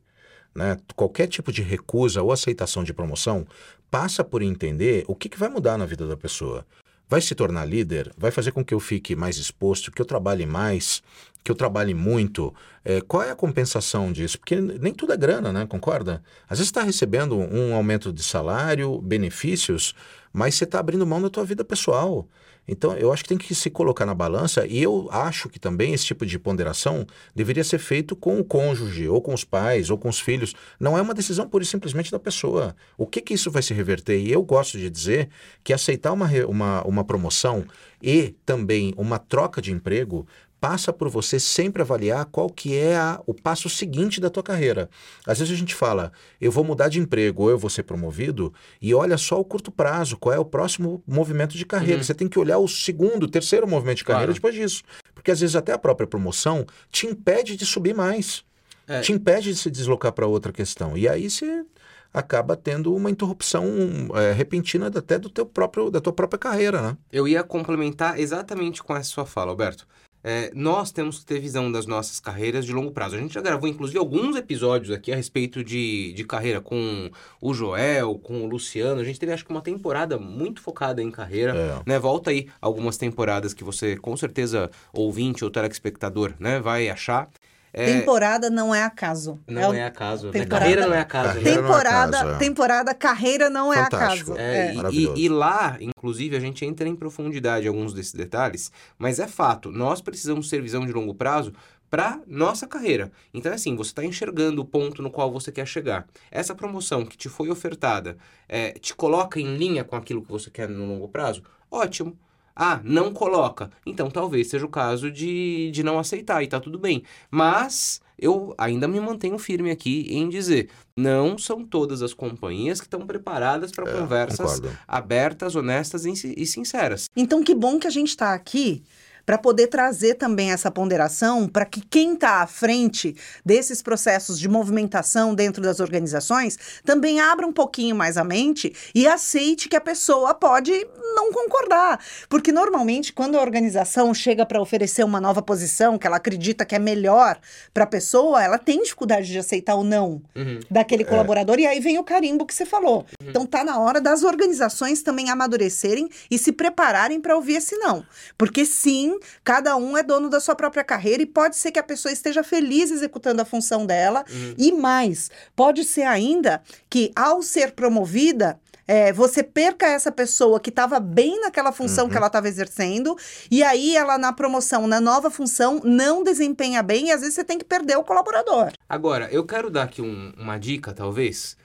Né? 0.54 0.78
Qualquer 0.98 1.28
tipo 1.28 1.50
de 1.50 1.62
recusa 1.62 2.22
ou 2.22 2.34
aceitação 2.34 2.84
de 2.84 2.94
promoção 2.94 3.48
passa 3.90 4.22
por 4.22 4.42
entender 4.42 5.06
o 5.08 5.16
que, 5.16 5.30
que 5.30 5.40
vai 5.40 5.48
mudar 5.48 5.78
na 5.78 5.86
vida 5.86 6.06
da 6.06 6.18
pessoa. 6.18 6.66
Vai 7.10 7.22
se 7.22 7.36
tornar 7.36 7.66
líder? 7.66 8.12
Vai 8.18 8.32
fazer 8.32 8.52
com 8.52 8.64
que 8.64 8.74
eu 8.74 8.80
fique 8.80 9.16
mais 9.16 9.38
exposto, 9.38 9.92
que 9.92 10.02
eu 10.02 10.06
trabalhe 10.06 10.46
mais, 10.46 11.04
que 11.44 11.52
eu 11.52 11.56
trabalhe 11.56 11.94
muito? 11.94 12.54
É, 12.84 13.02
qual 13.02 13.24
é 13.24 13.32
a 13.32 13.36
compensação 13.36 14.12
disso? 14.12 14.40
Porque 14.40 14.56
nem 14.60 14.94
tudo 14.94 15.14
é 15.14 15.18
grana, 15.18 15.52
né? 15.52 15.66
Concorda? 15.66 16.24
Às 16.50 16.60
vezes 16.60 16.70
está 16.70 16.82
recebendo 16.82 17.38
um 17.38 17.76
aumento 17.76 18.12
de 18.12 18.24
salário, 18.24 19.00
benefícios, 19.02 19.94
mas 20.34 20.56
você 20.56 20.64
está 20.64 20.80
abrindo 20.80 21.06
mão 21.06 21.22
da 21.22 21.30
tua 21.30 21.46
vida 21.46 21.64
pessoal. 21.64 22.28
Então, 22.68 22.96
eu 22.96 23.12
acho 23.12 23.24
que 23.24 23.30
tem 23.30 23.38
que 23.38 23.54
se 23.54 23.70
colocar 23.70 24.06
na 24.06 24.14
balança, 24.16 24.66
e 24.66 24.82
eu 24.82 25.10
acho 25.12 25.50
que 25.50 25.60
também 25.60 25.94
esse 25.94 26.06
tipo 26.06 26.26
de 26.26 26.40
ponderação 26.40 27.06
deveria 27.36 27.64
ser 27.64 27.78
feito 27.78 28.16
com 28.16 28.40
o 28.40 28.44
cônjuge, 28.44 29.08
ou 29.08 29.22
com 29.22 29.34
os 29.34 29.44
pais, 29.44 29.90
ou 29.90 29.98
com 29.98 30.08
os 30.08 30.20
filhos. 30.20 30.56
Não 30.80 30.98
é 30.98 31.02
uma 31.02 31.14
decisão 31.14 31.48
pura 31.48 31.64
e 31.64 31.68
simplesmente 31.68 32.12
da 32.12 32.20
pessoa. 32.20 32.74
O 32.98 33.06
que 33.06 33.22
que 33.22 33.34
isso 33.34 33.52
vai 33.52 33.62
se 33.62 33.74
reverter? 33.74 34.18
E 34.18 34.32
eu 34.32 34.42
gosto 34.44 34.78
de 34.78 34.90
dizer 34.90 35.30
que 35.64 35.74
aceitar 35.74 36.14
uma, 36.14 36.30
uma, 36.48 36.84
uma 36.88 37.04
promoção 37.04 37.66
e 38.02 38.34
também 38.46 38.94
uma 38.98 39.20
troca 39.20 39.62
de 39.62 39.72
emprego 39.72 40.26
passa 40.64 40.94
por 40.94 41.10
você 41.10 41.42
sempre 41.42 41.82
avaliar 41.82 42.24
qual 42.28 42.50
que 42.50 42.74
é 42.78 42.96
a- 42.96 43.20
o 43.28 43.34
passo 43.34 43.68
seguinte 43.70 44.22
da 44.22 44.30
tua 44.30 44.42
carreira. 44.42 44.90
Às 45.28 45.40
vezes 45.40 45.54
a 45.54 45.58
gente 45.58 45.76
fala, 45.76 46.10
eu 46.40 46.50
vou 46.50 46.64
mudar 46.64 46.88
de 46.88 47.00
emprego 47.02 47.44
ou 47.44 47.50
eu 47.50 47.58
vou 47.58 47.70
ser 47.70 47.84
promovido, 47.84 48.54
e 48.82 48.94
olha 48.94 49.18
só 49.18 49.38
o 49.38 49.44
curto 49.44 49.70
prazo, 49.70 50.16
qual 50.16 50.34
é 50.34 50.40
o 50.40 50.46
próximo 50.46 51.04
movimento 51.06 51.58
de 51.58 51.66
carreira. 51.66 52.02
Você 52.02 52.14
tem 52.14 52.30
que 52.30 52.40
olhar 52.40 52.60
o 52.60 52.68
segundo, 52.70 53.28
terceiro 53.28 53.68
movimento 53.68 53.98
de 53.98 54.04
carreira 54.06 54.28
Claro. 54.28 54.36
depois 54.36 54.56
disso. 54.56 54.84
Porque 55.14 55.32
às 55.32 55.42
vezes 55.42 55.54
até 55.58 55.74
a 55.74 55.78
própria 55.78 56.08
promoção 56.08 56.66
te 56.90 57.08
impede 57.08 57.58
de 57.58 57.66
subir 57.66 57.94
mais. 57.94 58.46
É. 58.88 59.02
Te 59.02 59.12
impede 59.12 59.52
de 59.52 59.60
se 59.60 59.70
deslocar 59.70 60.14
para 60.14 60.28
outra 60.28 60.54
questão. 60.54 60.98
E 60.98 61.10
aí 61.10 61.30
você 61.30 61.66
acaba 62.14 62.56
tendo 62.56 62.96
uma 62.96 63.10
interrupção 63.12 63.68
é, 64.16 64.32
repentina 64.32 64.88
até 64.88 65.20
do 65.20 65.30
teu 65.30 65.46
próprio, 65.46 65.92
da 65.92 66.00
tua 66.00 66.14
própria 66.14 66.38
carreira, 66.40 66.82
né? 66.82 66.98
Eu 67.12 67.28
ia 67.28 67.44
complementar 67.44 68.18
exatamente 68.18 68.82
com 68.82 68.96
essa 68.96 69.10
sua 69.10 69.26
fala, 69.26 69.52
Alberto. 69.52 69.86
É, 70.24 70.52
nós 70.56 70.92
temos 70.92 71.20
que 71.20 71.26
ter 71.26 71.40
visão 71.40 71.72
das 71.72 71.86
nossas 71.86 72.20
carreiras 72.20 72.66
de 72.66 72.72
longo 72.72 72.92
prazo. 72.92 73.16
A 73.16 73.20
gente 73.20 73.34
já 73.34 73.42
gravou, 73.42 73.68
inclusive, 73.68 74.00
alguns 74.00 74.36
episódios 74.36 74.96
aqui 74.96 75.12
a 75.12 75.16
respeito 75.16 75.64
de, 75.64 76.14
de 76.14 76.24
carreira 76.24 76.62
com 76.62 77.12
o 77.42 77.54
Joel, 77.54 78.18
com 78.20 78.42
o 78.42 78.48
Luciano. 78.48 79.02
A 79.02 79.04
gente 79.04 79.20
teve, 79.20 79.34
acho 79.34 79.44
que, 79.46 79.52
uma 79.52 79.62
temporada 79.62 80.18
muito 80.18 80.62
focada 80.62 81.02
em 81.02 81.12
carreira. 81.12 81.54
É. 81.56 81.82
Né? 81.86 82.00
Volta 82.00 82.30
aí 82.32 82.48
algumas 82.62 82.98
temporadas 82.98 83.54
que 83.54 83.64
você, 83.64 83.98
com 83.98 84.16
certeza, 84.16 84.72
ouvinte 84.94 85.44
ou 85.44 85.52
telespectador, 85.52 86.34
né, 86.40 86.60
vai 86.60 86.90
achar. 86.90 87.30
É, 87.76 87.86
Temporada 88.00 88.52
não 88.52 88.74
é 88.74 88.84
acaso. 88.84 89.40
não 89.48 89.72
o- 89.72 89.74
é 89.74 89.84
acaso. 89.84 90.28
Né? 90.28 90.34
temporada- 90.34 90.60
Carreira 90.60 90.86
não 90.88 90.94
é 90.94 91.00
acaso. 91.00 91.28
né? 91.28 91.34
Carreira 91.34 91.50
não 91.62 91.68
é 91.68 91.72
Temporada, 91.74 92.18
acaso, 92.20 92.36
é. 92.36 92.38
temporada, 92.38 92.94
carreira 92.94 93.50
não 93.50 93.74
é 93.74 93.78
Fantástico. 93.84 94.32
acaso. 94.34 94.40
É, 94.48 94.68
É. 94.68 94.76
e- 94.92 95.26
e, 95.26 95.30
lá, 95.30 95.78
inclusive, 95.82 96.36
a 96.36 96.40
gente 96.40 96.64
entra 96.64 96.88
em 96.88 96.96
profundidade 96.96 97.66
em 97.66 97.70
alguns 97.70 97.92
desses 97.94 98.14
detalhes, 98.14 98.72
mas 98.98 99.20
é 99.20 99.28
fato, 99.28 99.72
nós 99.72 100.02
precisamos 100.02 100.48
ter 100.50 100.62
visão 100.62 100.86
de 100.86 100.94
longo 100.94 101.16
prazo 101.16 101.52
para 101.90 102.20
nossa 102.28 102.68
carreira. 102.68 103.12
Então, 103.34 103.52
é 103.52 103.56
assim, 103.56 103.76
você 103.76 103.90
está 103.90 104.04
enxergando 104.06 104.62
o 104.62 104.66
ponto 104.66 105.02
no 105.02 105.10
qual 105.10 105.32
você 105.32 105.52
quer 105.52 105.66
chegar. 105.68 106.06
Essa 106.30 106.54
promoção 106.54 107.04
que 107.06 107.18
te 107.18 107.28
foi 107.30 107.50
ofertada 107.50 108.18
é, 108.48 108.72
te 108.74 108.96
coloca 108.96 109.40
em 109.40 109.56
linha 109.58 109.84
com 109.84 109.96
aquilo 109.96 110.22
que 110.22 110.32
você 110.32 110.50
quer 110.52 110.70
no 110.70 110.86
longo 110.86 111.08
prazo? 111.08 111.42
Ótimo. 111.72 112.16
Ah, 112.56 112.80
não 112.84 113.12
coloca. 113.14 113.72
Então 113.86 114.10
talvez 114.12 114.48
seja 114.48 114.66
o 114.66 114.70
caso 114.70 115.10
de, 115.12 115.72
de 115.72 115.84
não 115.84 115.98
aceitar 115.98 116.44
e 116.44 116.48
tá 116.48 116.60
tudo 116.60 116.78
bem. 116.78 117.04
Mas 117.32 118.00
eu 118.18 118.54
ainda 118.58 118.88
me 118.88 119.00
mantenho 119.00 119.38
firme 119.40 119.72
aqui 119.72 120.06
em 120.10 120.30
dizer: 120.30 120.70
não 120.96 121.38
são 121.38 121.66
todas 121.66 122.02
as 122.02 122.14
companhias 122.14 122.80
que 122.80 122.86
estão 122.88 123.06
preparadas 123.08 123.72
para 123.72 123.90
É, 123.90 124.00
conversas 124.00 124.60
concordo. 124.60 124.78
abertas, 124.88 125.56
honestas 125.56 126.06
e 126.06 126.16
sin- 126.16 126.34
e 126.38 126.46
sinceras. 126.46 127.10
Então, 127.16 127.44
que 127.44 127.56
bom 127.56 127.80
que 127.80 127.88
a 127.88 127.92
gente 127.92 128.10
está 128.10 128.34
aqui 128.34 128.84
para 129.26 129.38
poder 129.38 129.68
trazer 129.68 130.16
também 130.16 130.52
essa 130.52 130.70
ponderação 130.72 131.48
para 131.48 131.66
que 131.66 131.82
quem 131.82 132.14
está 132.14 132.42
à 132.42 132.48
frente 132.48 133.16
desses 133.46 133.82
processos 133.82 134.38
de 134.40 134.48
movimentação 134.50 135.34
dentro 135.34 135.62
das 135.62 135.80
organizações 135.80 136.58
também 136.84 137.20
abra 137.20 137.48
um 137.48 137.54
pouquinho 137.54 137.96
mais 137.96 138.18
a 138.18 138.24
mente 138.24 138.74
e 138.94 139.08
aceite 139.08 139.70
que 139.70 139.76
a 139.76 139.82
pessoa 139.82 140.34
pode 140.34 140.72
não 141.16 141.32
concordar. 141.32 142.00
Porque 142.28 142.52
normalmente, 142.52 143.14
quando 143.14 143.38
a 143.38 143.42
organização 143.42 144.14
chega 144.14 144.46
para 144.46 144.62
oferecer 144.62 145.04
uma 145.04 145.22
nova 145.22 145.42
posição 145.42 145.98
que 145.98 146.08
ela 146.08 146.18
acredita 146.18 146.66
que 146.66 146.76
é 146.76 146.80
melhor 146.80 147.38
para 147.74 147.84
a 147.84 147.88
pessoa, 147.88 148.44
ela 148.44 148.58
tem 148.58 148.82
dificuldade 148.82 149.28
de 149.28 149.38
aceitar 149.38 149.76
o 149.76 149.84
não 149.84 150.22
Uhum. 150.36 150.60
daquele 150.70 151.04
colaborador, 151.06 151.60
e 151.60 151.66
aí 151.66 151.80
vem 151.80 151.98
o 151.98 152.04
carimbo 152.04 152.46
que 152.46 152.54
você 152.54 152.66
falou. 152.66 153.06
Então 153.22 153.46
tá 153.46 153.64
na 153.64 153.80
hora 153.80 154.02
das 154.02 154.24
organizações 154.24 155.02
também 155.02 155.30
amadurecerem 155.30 156.10
e 156.30 156.38
se 156.38 156.52
prepararem 156.52 157.20
para 157.22 157.36
ouvir 157.36 157.56
esse 157.56 157.76
não. 157.78 158.06
Porque 158.38 158.66
sim, 158.66 159.13
cada 159.44 159.76
um 159.76 159.98
é 159.98 160.04
dono 160.04 160.30
da 160.30 160.40
sua 160.40 160.56
própria 160.56 160.84
carreira 160.84 161.22
e 161.24 161.26
pode 161.26 161.56
ser 161.56 161.72
que 161.72 161.80
a 161.80 161.84
pessoa 161.84 162.12
esteja 162.12 162.44
feliz 162.44 162.92
executando 162.92 163.42
a 163.42 163.46
função 163.46 163.86
dela. 163.86 164.24
E 164.58 164.72
mais, 164.72 165.30
pode 165.56 165.84
ser 165.84 166.04
ainda 166.04 166.62
que 166.90 167.12
ao 167.16 167.42
ser 167.42 167.72
promovida, 167.74 168.60
é, 168.86 169.14
você 169.14 169.42
perca 169.42 169.86
essa 169.88 170.12
pessoa 170.12 170.60
que 170.60 170.70
estava 170.70 171.00
bem 171.00 171.40
naquela 171.40 171.72
função 171.72 172.10
que 172.10 172.18
ela 172.18 172.28
estava 172.28 172.50
exercendo, 172.50 173.16
e 173.50 173.64
aí 173.64 173.96
ela, 173.96 174.18
na 174.18 174.34
promoção, 174.34 174.88
na 174.88 175.00
nova 175.00 175.32
função, 175.32 175.80
não 175.86 176.22
desempenha 176.22 176.84
bem, 176.84 177.08
e 177.08 177.12
às 177.12 177.22
vezes 177.22 177.36
você 177.36 177.46
tem 177.46 177.58
que 177.58 177.64
perder 177.64 177.98
o 177.98 178.04
colaborador. 178.04 178.74
Agora, 178.90 179.30
eu 179.32 179.46
quero 179.46 179.70
dar 179.70 179.84
aqui 179.84 180.02
um- 180.02 180.34
uma 180.38 180.58
dica, 180.58 180.92
talvez, 180.92 181.56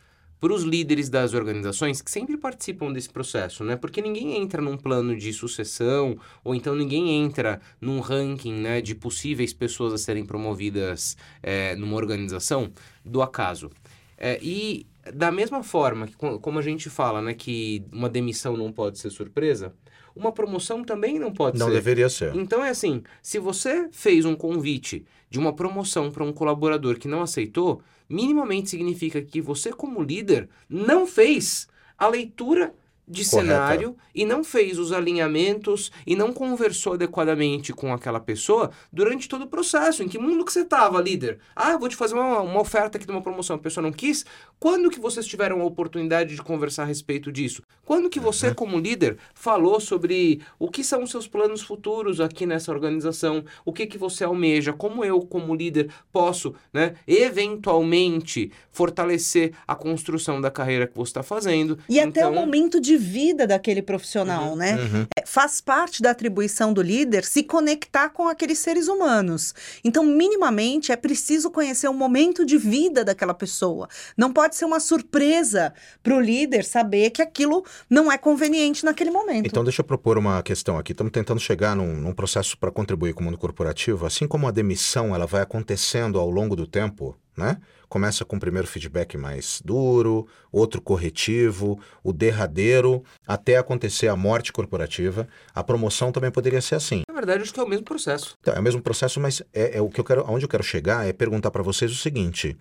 para 0.40 0.52
os 0.52 0.62
líderes 0.62 1.08
das 1.08 1.34
organizações 1.34 2.00
que 2.00 2.10
sempre 2.10 2.36
participam 2.36 2.92
desse 2.92 3.10
processo, 3.10 3.64
né? 3.64 3.74
Porque 3.76 4.00
ninguém 4.00 4.36
entra 4.36 4.62
num 4.62 4.76
plano 4.76 5.16
de 5.16 5.32
sucessão, 5.32 6.16
ou 6.44 6.54
então 6.54 6.76
ninguém 6.76 7.10
entra 7.22 7.60
num 7.80 8.00
ranking 8.00 8.52
né, 8.54 8.80
de 8.80 8.94
possíveis 8.94 9.52
pessoas 9.52 9.92
a 9.92 9.98
serem 9.98 10.24
promovidas 10.24 11.16
é, 11.42 11.74
numa 11.76 11.96
organização 11.96 12.70
do 13.04 13.20
acaso. 13.20 13.70
É, 14.16 14.38
e 14.42 14.86
da 15.14 15.30
mesma 15.32 15.62
forma 15.62 16.06
que, 16.06 16.16
co- 16.16 16.38
como 16.38 16.58
a 16.58 16.62
gente 16.62 16.88
fala, 16.90 17.20
né, 17.22 17.34
que 17.34 17.84
uma 17.92 18.08
demissão 18.08 18.56
não 18.56 18.70
pode 18.72 18.98
ser 18.98 19.10
surpresa, 19.10 19.72
uma 20.14 20.32
promoção 20.32 20.82
também 20.82 21.18
não 21.18 21.32
pode 21.32 21.58
Não 21.58 21.66
ser. 21.68 21.72
deveria 21.74 22.08
ser. 22.08 22.34
Então 22.34 22.64
é 22.64 22.70
assim, 22.70 23.02
se 23.22 23.38
você 23.38 23.88
fez 23.92 24.24
um 24.24 24.34
convite 24.34 25.04
de 25.30 25.38
uma 25.38 25.52
promoção 25.52 26.10
para 26.10 26.24
um 26.24 26.32
colaborador 26.32 26.98
que 26.98 27.06
não 27.06 27.22
aceitou, 27.22 27.80
minimamente 28.08 28.70
significa 28.70 29.20
que 29.20 29.40
você 29.40 29.72
como 29.72 30.02
líder 30.02 30.48
não 30.68 31.06
fez 31.06 31.68
a 31.96 32.08
leitura 32.08 32.74
de 33.08 33.28
Correta. 33.28 33.48
cenário 33.48 33.96
e 34.14 34.26
não 34.26 34.44
fez 34.44 34.78
os 34.78 34.92
alinhamentos 34.92 35.90
e 36.06 36.14
não 36.14 36.32
conversou 36.32 36.92
adequadamente 36.92 37.72
com 37.72 37.92
aquela 37.92 38.20
pessoa 38.20 38.70
durante 38.92 39.28
todo 39.28 39.42
o 39.42 39.48
processo. 39.48 40.02
Em 40.02 40.08
que 40.08 40.18
mundo 40.18 40.44
que 40.44 40.52
você 40.52 40.60
estava, 40.60 41.00
líder? 41.00 41.38
Ah, 41.56 41.76
vou 41.78 41.88
te 41.88 41.96
fazer 41.96 42.14
uma, 42.14 42.40
uma 42.40 42.60
oferta 42.60 42.98
aqui 42.98 43.06
de 43.06 43.12
uma 43.12 43.22
promoção. 43.22 43.56
A 43.56 43.58
pessoa 43.58 43.82
não 43.82 43.92
quis. 43.92 44.26
Quando 44.60 44.90
que 44.90 44.98
vocês 44.98 45.24
tiveram 45.26 45.60
a 45.60 45.64
oportunidade 45.64 46.34
de 46.34 46.42
conversar 46.42 46.82
a 46.82 46.86
respeito 46.86 47.30
disso? 47.30 47.62
Quando 47.84 48.10
que 48.10 48.18
você, 48.18 48.52
como 48.52 48.78
líder, 48.78 49.16
falou 49.32 49.78
sobre 49.80 50.40
o 50.58 50.68
que 50.68 50.82
são 50.82 51.02
os 51.04 51.10
seus 51.10 51.28
planos 51.28 51.62
futuros 51.62 52.20
aqui 52.20 52.44
nessa 52.44 52.72
organização? 52.72 53.44
O 53.64 53.72
que 53.72 53.86
que 53.86 53.96
você 53.96 54.24
almeja? 54.24 54.72
Como 54.72 55.04
eu, 55.04 55.20
como 55.20 55.54
líder, 55.54 55.90
posso, 56.12 56.54
né, 56.72 56.94
eventualmente 57.06 58.50
fortalecer 58.70 59.52
a 59.66 59.74
construção 59.74 60.40
da 60.40 60.50
carreira 60.50 60.86
que 60.86 60.96
você 60.96 61.10
está 61.10 61.22
fazendo? 61.22 61.78
E 61.88 62.00
até 62.00 62.26
o 62.26 62.30
Então, 62.30 62.34
momento 62.34 62.80
de 62.80 62.96
vida 62.96 63.46
daquele 63.46 63.80
profissional, 63.82 64.56
né? 64.56 64.74
Uhum. 64.76 65.06
É, 65.16 65.24
Faz 65.24 65.60
parte 65.60 66.02
da 66.02 66.10
atribuição 66.10 66.72
do 66.72 66.82
líder 66.82 67.24
se 67.24 67.42
conectar 67.42 68.08
com 68.10 68.26
aqueles 68.28 68.58
seres 68.58 68.88
humanos. 68.88 69.54
Então, 69.84 70.02
minimamente, 70.04 70.90
é 70.90 70.96
preciso 70.96 71.50
conhecer 71.50 71.86
o 71.86 71.94
momento 71.94 72.44
de 72.44 72.56
vida 72.56 73.04
daquela 73.04 73.34
pessoa. 73.34 73.88
Não 74.16 74.32
pode 74.32 74.47
ser 74.56 74.64
uma 74.64 74.80
surpresa 74.80 75.72
para 76.02 76.14
o 76.14 76.20
líder 76.20 76.64
saber 76.64 77.10
que 77.10 77.22
aquilo 77.22 77.64
não 77.88 78.10
é 78.10 78.18
conveniente 78.18 78.84
naquele 78.84 79.10
momento. 79.10 79.46
Então, 79.46 79.64
deixa 79.64 79.80
eu 79.80 79.84
propor 79.84 80.18
uma 80.18 80.42
questão 80.42 80.78
aqui. 80.78 80.92
Estamos 80.92 81.12
tentando 81.12 81.40
chegar 81.40 81.74
num, 81.74 81.94
num 81.94 82.12
processo 82.12 82.56
para 82.58 82.70
contribuir 82.70 83.14
com 83.14 83.20
o 83.20 83.24
mundo 83.24 83.38
corporativo. 83.38 84.06
Assim 84.06 84.26
como 84.26 84.46
a 84.48 84.50
demissão 84.50 85.14
ela 85.14 85.26
vai 85.26 85.42
acontecendo 85.42 86.18
ao 86.18 86.30
longo 86.30 86.54
do 86.54 86.66
tempo, 86.66 87.16
né? 87.36 87.58
Começa 87.88 88.22
com 88.22 88.36
o 88.36 88.40
primeiro 88.40 88.68
feedback 88.68 89.16
mais 89.16 89.62
duro, 89.64 90.26
outro 90.52 90.80
corretivo, 90.80 91.80
o 92.04 92.12
derradeiro, 92.12 93.02
até 93.26 93.56
acontecer 93.56 94.08
a 94.08 94.16
morte 94.16 94.52
corporativa. 94.52 95.26
A 95.54 95.64
promoção 95.64 96.12
também 96.12 96.30
poderia 96.30 96.60
ser 96.60 96.74
assim. 96.74 97.02
na 97.08 97.14
verdade, 97.14 97.42
acho 97.42 97.54
que 97.54 97.60
é 97.60 97.62
o 97.62 97.68
mesmo 97.68 97.84
processo. 97.84 98.36
Então, 98.40 98.52
é 98.52 98.58
o 98.58 98.62
mesmo 98.62 98.82
processo, 98.82 99.18
mas 99.18 99.42
é, 99.54 99.78
é 99.78 99.80
o 99.80 99.88
que 99.88 100.00
eu 100.00 100.04
quero, 100.04 100.20
aonde 100.26 100.44
eu 100.44 100.48
quero 100.48 100.62
chegar 100.62 101.06
é 101.06 101.12
perguntar 101.14 101.50
para 101.50 101.62
vocês 101.62 101.90
o 101.90 101.96
seguinte: 101.96 102.58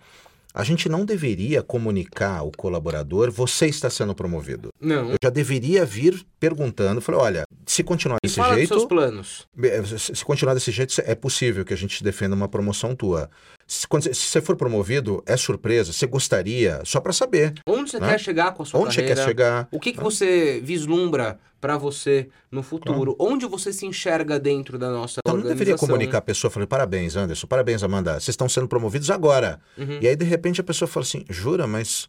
a 0.54 0.64
gente 0.64 0.88
não 0.88 1.04
deveria 1.04 1.62
comunicar 1.62 2.38
ao 2.38 2.50
colaborador 2.50 3.30
você 3.30 3.66
está 3.66 3.90
sendo 3.90 4.14
promovido. 4.14 4.70
Não. 4.80 5.10
Eu 5.10 5.16
já 5.22 5.30
deveria 5.30 5.84
vir 5.84 6.24
perguntando, 6.40 7.00
falei, 7.00 7.20
olha, 7.20 7.44
se 7.66 7.82
continuar 7.84 8.18
desse 8.22 8.42
jeito, 8.54 8.68
seus 8.68 8.84
planos. 8.86 9.46
eh, 9.62 9.82
se 9.84 10.24
continuar 10.24 10.54
desse 10.54 10.70
jeito, 10.70 10.94
é 11.04 11.14
possível 11.14 11.64
que 11.64 11.74
a 11.74 11.76
gente 11.76 12.02
defenda 12.02 12.34
uma 12.34 12.48
promoção 12.48 12.94
tua. 12.94 13.30
Se, 13.70 13.86
quando 13.86 14.04
você- 14.04 14.14
se 14.14 14.22
você 14.26 14.40
for 14.40 14.56
promovido, 14.56 15.22
é 15.26 15.36
surpresa, 15.36 15.92
você 15.92 16.06
gostaria, 16.06 16.80
só 16.86 17.00
para 17.00 17.12
saber 17.12 17.52
Onde 17.66 17.90
você 17.90 18.00
Né? 18.00 18.08
quer 18.08 18.18
chegar 18.18 18.54
com 18.54 18.62
a 18.62 18.66
sua 18.66 18.80
onde 18.80 18.94
você 18.94 19.02
carreira? 19.02 19.20
quer 19.20 19.26
chegar. 19.28 19.68
O 19.70 19.78
que, 19.78 19.92
que 19.92 20.00
você 20.00 20.58
vislumbra 20.64 21.38
para 21.60 21.76
você 21.76 22.28
no 22.50 22.62
futuro? 22.62 23.14
Onde 23.18 23.44
você 23.44 23.70
se 23.70 23.84
enxerga 23.84 24.40
dentro 24.40 24.78
da 24.78 24.88
nossa 24.90 25.20
Então 25.20 25.34
não 25.34 25.40
organização? 25.42 25.58
deveria 25.58 25.76
comunicar 25.76 26.16
a 26.18 26.22
pessoa, 26.22 26.50
falei, 26.50 26.66
parabéns, 26.66 27.14
Anderson, 27.14 27.46
parabéns, 27.46 27.82
Amanda, 27.82 28.12
vocês 28.14 28.28
estão 28.30 28.48
sendo 28.48 28.66
promovidos 28.68 29.10
agora. 29.10 29.60
Uhum. 29.76 29.98
E 30.00 30.08
aí, 30.08 30.16
de 30.16 30.24
repente, 30.24 30.62
a 30.62 30.64
pessoa 30.64 30.88
fala 30.88 31.04
assim, 31.04 31.24
jura, 31.28 31.66
mas 31.66 32.08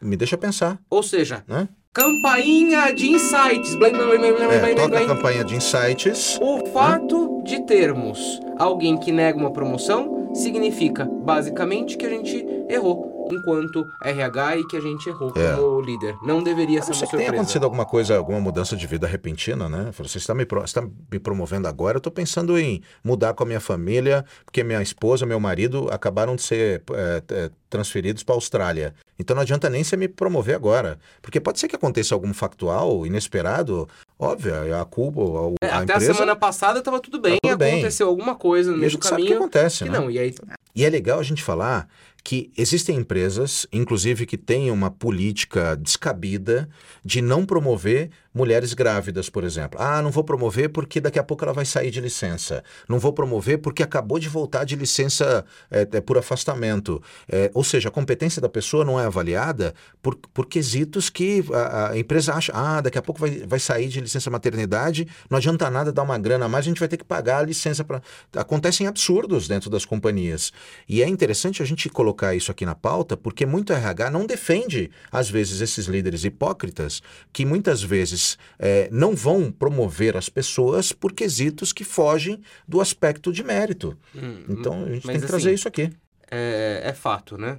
me 0.00 0.16
deixa 0.16 0.36
pensar, 0.36 0.80
Ou 0.90 1.04
seja, 1.04 1.44
né? 1.46 1.68
campainha 1.92 2.90
de 2.92 3.08
insights. 3.10 3.74
Blim, 3.76 3.92
blim, 3.92 4.06
blim, 4.18 4.32
blim, 4.32 4.44
É, 4.44 4.74
toca 4.74 4.96
a 4.96 4.98
blim. 4.98 5.06
campanha 5.06 5.44
de 5.44 5.54
insights. 5.54 6.38
O 6.42 6.66
fato 6.72 7.42
de 7.44 7.64
termos 7.64 8.40
alguém 8.58 8.96
que 8.98 9.12
nega 9.12 9.38
uma 9.38 9.52
promoção 9.52 10.17
significa, 10.38 11.04
basicamente, 11.04 11.96
que 11.96 12.06
a 12.06 12.10
gente 12.10 12.46
errou 12.68 13.17
enquanto 13.32 13.86
RH 14.02 14.56
e 14.58 14.66
que 14.66 14.76
a 14.76 14.80
gente 14.80 15.08
errou 15.08 15.32
É. 15.36 15.54
como 15.56 15.80
líder. 15.80 16.16
Não 16.22 16.42
deveria 16.42 16.80
A 16.80 16.82
ser 16.82 16.92
uma 16.92 16.96
surpresa. 16.98 17.30
acontecido 17.32 17.64
alguma 17.64 17.84
coisa, 17.84 18.16
alguma 18.16 18.40
mudança 18.40 18.76
de 18.76 18.86
vida 18.86 19.06
repentina, 19.06 19.68
né? 19.68 19.90
Você 19.98 20.18
está 20.18 20.34
me, 20.34 20.46
está 20.64 20.82
me 20.82 21.18
promovendo 21.18 21.68
agora, 21.68 21.96
eu 21.96 21.98
estou 21.98 22.12
pensando 22.12 22.58
em 22.58 22.82
mudar 23.04 23.34
com 23.34 23.42
a 23.42 23.46
minha 23.46 23.60
família, 23.60 24.24
porque 24.44 24.62
minha 24.64 24.82
esposa, 24.82 25.26
meu 25.26 25.40
marido 25.40 25.88
acabaram 25.90 26.36
de 26.36 26.42
ser 26.42 26.82
é, 26.92 27.22
é, 27.30 27.50
transferidos 27.68 28.22
para 28.22 28.34
a 28.34 28.36
Austrália. 28.36 28.94
Então 29.18 29.34
não 29.34 29.42
adianta 29.42 29.68
nem 29.68 29.82
você 29.84 29.96
me 29.96 30.08
promover 30.08 30.54
agora. 30.54 30.98
Porque 31.20 31.40
pode 31.40 31.58
ser 31.58 31.68
que 31.68 31.76
aconteça 31.76 32.14
algum 32.14 32.32
factual 32.32 33.04
inesperado, 33.06 33.88
óbvio, 34.18 34.54
a 34.80 34.84
culpa, 34.84 35.20
a, 35.20 35.66
É, 35.66 35.70
a 35.70 35.74
até 35.80 35.94
empresa... 35.94 36.12
a 36.12 36.14
semana 36.14 36.36
passada 36.36 36.78
estava 36.78 37.00
tudo 37.00 37.20
bem, 37.20 37.38
tudo 37.42 37.56
bem. 37.56 37.74
aconteceu 37.74 38.08
alguma 38.08 38.34
coisa 38.34 38.70
no 38.70 38.78
meio 38.78 38.88
do 38.88 38.92
gente 38.94 39.06
sabe 39.06 39.22
o 39.22 39.24
que 39.24 39.30
caminho. 39.32 39.44
acontece, 39.44 39.84
que 39.84 39.90
né? 39.90 39.98
não, 39.98 40.10
e 40.10 40.18
aí 40.18 40.34
E 40.74 40.84
é 40.84 40.88
legal 40.90 41.18
a 41.18 41.22
gente 41.22 41.42
falar 41.42 41.88
que 42.28 42.52
existem 42.58 42.96
empresas, 42.96 43.66
inclusive 43.72 44.26
que 44.26 44.36
têm 44.36 44.70
uma 44.70 44.90
política 44.90 45.74
descabida 45.74 46.68
de 47.02 47.22
não 47.22 47.46
promover 47.46 48.10
mulheres 48.32 48.74
grávidas, 48.74 49.28
por 49.28 49.44
exemplo. 49.44 49.80
Ah, 49.80 50.02
não 50.02 50.10
vou 50.10 50.22
promover 50.22 50.68
porque 50.68 51.00
daqui 51.00 51.18
a 51.18 51.22
pouco 51.22 51.44
ela 51.44 51.52
vai 51.52 51.64
sair 51.64 51.90
de 51.90 52.00
licença. 52.00 52.62
Não 52.88 52.98
vou 52.98 53.12
promover 53.12 53.58
porque 53.58 53.82
acabou 53.82 54.18
de 54.18 54.28
voltar 54.28 54.64
de 54.64 54.76
licença 54.76 55.44
é, 55.70 55.88
é, 55.92 56.00
por 56.00 56.18
afastamento. 56.18 57.02
É, 57.28 57.50
ou 57.54 57.64
seja, 57.64 57.88
a 57.88 57.92
competência 57.92 58.40
da 58.40 58.48
pessoa 58.48 58.84
não 58.84 59.00
é 59.00 59.06
avaliada 59.06 59.74
por, 60.02 60.16
por 60.16 60.46
quesitos 60.46 61.10
que 61.10 61.44
a, 61.52 61.90
a 61.90 61.98
empresa 61.98 62.34
acha, 62.34 62.52
ah, 62.54 62.80
daqui 62.80 62.98
a 62.98 63.02
pouco 63.02 63.20
vai, 63.20 63.30
vai 63.46 63.58
sair 63.58 63.88
de 63.88 64.00
licença 64.00 64.30
maternidade, 64.30 65.06
não 65.30 65.38
adianta 65.38 65.70
nada 65.70 65.92
dar 65.92 66.02
uma 66.02 66.18
grana 66.18 66.46
a 66.46 66.48
mais, 66.48 66.64
a 66.64 66.68
gente 66.68 66.78
vai 66.78 66.88
ter 66.88 66.96
que 66.96 67.04
pagar 67.04 67.38
a 67.38 67.42
licença 67.42 67.84
para. 67.84 68.02
Acontecem 68.36 68.86
absurdos 68.86 69.48
dentro 69.48 69.70
das 69.70 69.84
companhias. 69.84 70.52
E 70.88 71.02
é 71.02 71.08
interessante 71.08 71.62
a 71.62 71.66
gente 71.66 71.88
colocar 71.88 72.34
isso 72.34 72.50
aqui 72.50 72.64
na 72.64 72.74
pauta, 72.74 73.16
porque 73.16 73.46
muito 73.46 73.72
RH 73.72 74.10
não 74.10 74.26
defende, 74.26 74.90
às 75.10 75.28
vezes, 75.28 75.60
esses 75.60 75.86
líderes 75.86 76.24
hipócritas 76.24 77.02
que 77.32 77.44
muitas 77.44 77.82
vezes 77.82 78.17
eh, 78.58 78.88
não 78.90 79.14
vão 79.14 79.50
promover 79.52 80.16
as 80.16 80.28
pessoas 80.28 80.92
por 80.92 81.12
quesitos 81.12 81.72
que 81.72 81.84
fogem 81.84 82.40
do 82.66 82.80
aspecto 82.80 83.32
de 83.32 83.42
mérito. 83.44 83.96
Hum, 84.14 84.44
Então 84.48 84.84
a 84.84 84.90
gente 84.90 85.06
tem 85.06 85.20
que 85.20 85.26
trazer 85.26 85.48
assim, 85.50 85.54
isso 85.54 85.68
aqui. 85.68 85.90
é, 86.30 86.80
é 86.84 86.92
fato, 86.92 87.36
né? 87.38 87.58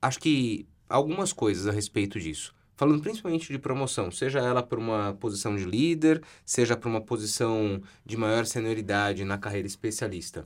Acho 0.00 0.18
que 0.20 0.66
algumas 0.88 1.32
coisas 1.32 1.66
a 1.66 1.72
respeito 1.72 2.18
disso. 2.20 2.54
falando 2.76 3.00
principalmente 3.02 3.50
de 3.50 3.58
promoção, 3.58 4.10
seja 4.10 4.38
ela 4.38 4.62
para 4.62 4.78
uma 4.78 5.14
posição 5.18 5.56
de 5.56 5.64
líder, 5.64 6.22
seja 6.44 6.76
para 6.76 6.88
uma 6.90 7.00
posição 7.00 7.80
de 8.04 8.16
maior 8.18 8.44
senioridade 8.44 9.24
na 9.24 9.38
carreira 9.38 9.66
especialista. 9.66 10.44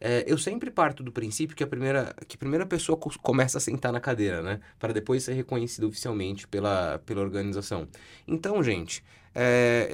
É, 0.00 0.24
eu 0.26 0.38
sempre 0.38 0.70
parto 0.70 1.02
do 1.02 1.10
princípio 1.10 1.56
que 1.56 1.62
a 1.64 1.66
primeira, 1.66 2.14
que 2.28 2.36
a 2.36 2.38
primeira 2.38 2.64
pessoa 2.64 2.96
co- 2.96 3.12
começa 3.20 3.58
a 3.58 3.60
sentar 3.60 3.92
na 3.92 4.00
cadeira, 4.00 4.42
né? 4.42 4.60
Para 4.78 4.92
depois 4.92 5.24
ser 5.24 5.32
reconhecida 5.32 5.86
oficialmente 5.86 6.46
pela, 6.46 7.00
pela 7.04 7.20
organização. 7.20 7.88
Então, 8.26 8.62
gente, 8.62 9.02
é, 9.34 9.90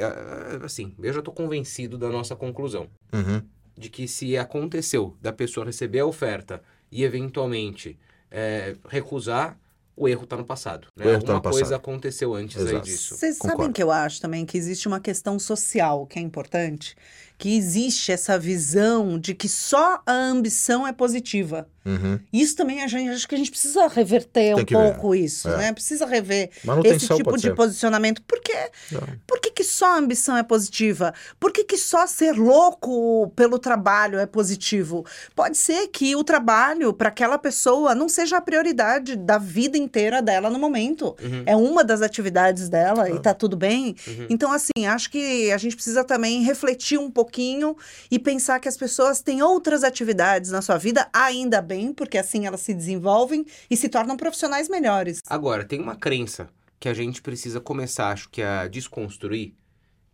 é, 0.61 0.65
assim, 0.65 0.95
eu 1.03 1.13
já 1.13 1.21
estou 1.21 1.33
convencido 1.33 1.97
da 1.97 2.09
nossa 2.11 2.37
conclusão. 2.37 2.89
Uhum. 3.13 3.43
De 3.77 3.89
que 3.89 4.07
se 4.07 4.37
aconteceu 4.37 5.17
da 5.21 5.33
pessoa 5.33 5.67
receber 5.67 6.01
a 6.01 6.07
oferta 6.07 6.63
e 6.93 7.03
eventualmente 7.03 7.99
é, 8.31 8.77
recusar, 8.89 9.59
o 9.97 10.09
erro 10.09 10.25
está 10.25 10.37
no 10.37 10.45
passado. 10.45 10.89
Né? 10.97 11.07
O 11.07 11.09
erro 11.09 11.23
tá 11.23 11.33
Alguma 11.33 11.41
passado. 11.41 11.61
coisa 11.61 11.77
aconteceu 11.77 12.35
antes 12.35 12.65
aí 12.67 12.81
disso. 12.81 13.17
Vocês 13.17 13.37
sabem 13.37 13.73
que 13.73 13.83
eu 13.83 13.91
acho 13.91 14.21
também 14.21 14.45
que 14.45 14.59
existe 14.59 14.87
uma 14.89 15.01
questão 15.01 15.39
social 15.39 16.07
que 16.07 16.19
é 16.19 16.23
importante, 16.23 16.97
que 17.37 17.57
existe 17.57 18.13
essa 18.13 18.39
visão 18.39 19.19
de 19.19 19.35
que 19.35 19.49
só 19.49 20.01
a 20.07 20.13
ambição 20.13 20.87
é 20.87 20.93
positiva. 20.93 21.67
Uhum. 21.85 22.19
Isso 22.33 22.57
também 22.57 22.83
a 22.83 22.87
gente 22.87 23.11
acho 23.11 23.29
que 23.29 23.35
a 23.35 23.39
gente 23.39 23.51
precisa 23.51 23.87
reverter 23.89 24.55
Tem 24.55 24.63
um 24.63 24.65
que 24.65 24.75
ver. 24.75 24.93
pouco 24.95 25.15
isso, 25.15 25.49
É. 25.51 25.57
né? 25.59 25.73
Precisa 25.75 26.07
rever 26.07 26.49
esse 26.83 27.09
tipo 27.15 27.37
de 27.37 27.43
ser. 27.43 27.55
posicionamento. 27.55 28.23
Por 28.23 28.41
quê? 28.41 28.71
Não. 28.91 29.03
Por 29.27 29.39
que, 29.39 29.51
que 29.51 29.63
só 29.63 29.87
a 29.93 29.99
ambição 29.99 30.35
é 30.35 30.43
positiva? 30.43 31.13
Por 31.39 31.53
que, 31.53 31.63
que 31.63 31.77
só 31.77 32.07
ser 32.07 32.33
louco 32.33 33.31
pelo 33.37 33.59
trabalho 33.59 34.19
é 34.19 34.25
positivo? 34.25 35.05
Pode 35.35 35.59
ser 35.59 35.89
que 35.89 36.17
o 36.17 36.25
trabalho 36.25 36.95
para 36.95 37.11
aquela 37.11 37.37
pessoa 37.37 37.95
não 37.95 38.09
seja 38.09 38.39
a 38.39 38.41
prioridade 38.41 39.15
da 39.15 39.37
vida 39.37 39.77
inteira 39.77 40.23
dela 40.23 40.49
no 40.49 40.59
momento. 40.59 41.15
Uhum. 41.23 41.43
É 41.45 41.55
uma 41.55 41.85
das 41.85 42.01
atividades 42.01 42.71
dela 42.71 43.11
e 43.11 43.19
tá 43.21 43.35
tudo 43.35 43.59
bem. 43.59 43.95
Uhum. 44.07 44.27
Então, 44.31 44.51
assim, 44.53 44.87
acho 44.87 45.11
que 45.11 45.53
a 45.53 45.59
gente 45.59 45.75
precisa 45.77 46.03
também 46.03 46.43
refletir 46.45 46.97
um 46.99 47.11
pouquinho 47.25 47.75
e 48.11 48.19
pensar 48.19 48.61
que 48.61 48.69
as 48.69 48.77
pessoas 48.77 49.23
têm 49.23 49.43
outras 49.43 49.83
atividades 49.83 50.51
na 50.51 50.61
sua 50.61 50.77
vida, 50.77 51.09
ainda 51.13 51.63
bem, 51.63 51.93
porque 51.93 52.19
assim 52.19 52.47
elas 52.47 52.61
se 52.61 52.75
desenvolvem 52.75 53.47
e 53.71 53.77
se 53.77 53.89
tornam 53.89 54.17
profissionais 54.17 54.69
melhores. 54.69 55.21
Agora, 55.29 55.65
tem 55.65 55.81
uma 55.81 55.97
crença 55.97 56.49
que 56.79 56.89
a 56.89 56.95
gente 56.95 57.23
precisa 57.23 57.61
começar, 57.61 58.11
acho 58.11 58.29
que 58.29 58.43
a 58.43 58.69
desconstruir. 58.69 59.55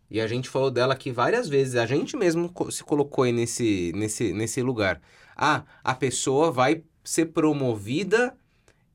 E 0.09 0.19
a 0.21 0.27
gente 0.27 0.49
falou 0.49 0.71
dela 0.71 0.93
aqui 0.93 1.11
várias 1.11 1.47
vezes. 1.47 1.75
A 1.75 1.85
gente 1.85 2.17
mesmo 2.17 2.51
se 2.69 2.83
colocou 2.83 3.23
aí 3.23 3.31
nesse, 3.31 3.91
nesse, 3.95 4.33
nesse 4.33 4.61
lugar. 4.61 5.01
Ah, 5.35 5.63
a 5.83 5.93
pessoa 5.93 6.51
vai 6.51 6.83
ser 7.03 7.27
promovida 7.27 8.35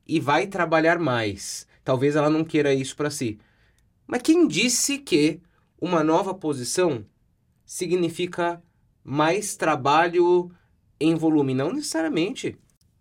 e 0.07 0.19
vai 0.19 0.47
trabalhar 0.47 0.99
mais. 0.99 1.67
Talvez 1.83 2.15
ela 2.15 2.29
não 2.29 2.43
queira 2.43 2.73
isso 2.73 2.95
para 2.95 3.09
si. 3.09 3.39
Mas 4.05 4.21
quem 4.21 4.47
disse 4.47 4.99
que 4.99 5.41
uma 5.81 6.03
nova 6.03 6.33
posição 6.33 7.03
significa 7.67 8.63
mais 9.03 9.55
trabalho 9.55 10.49
em 10.99 11.13
volume? 11.13 11.53
Não 11.53 11.71
necessariamente. 11.71 12.57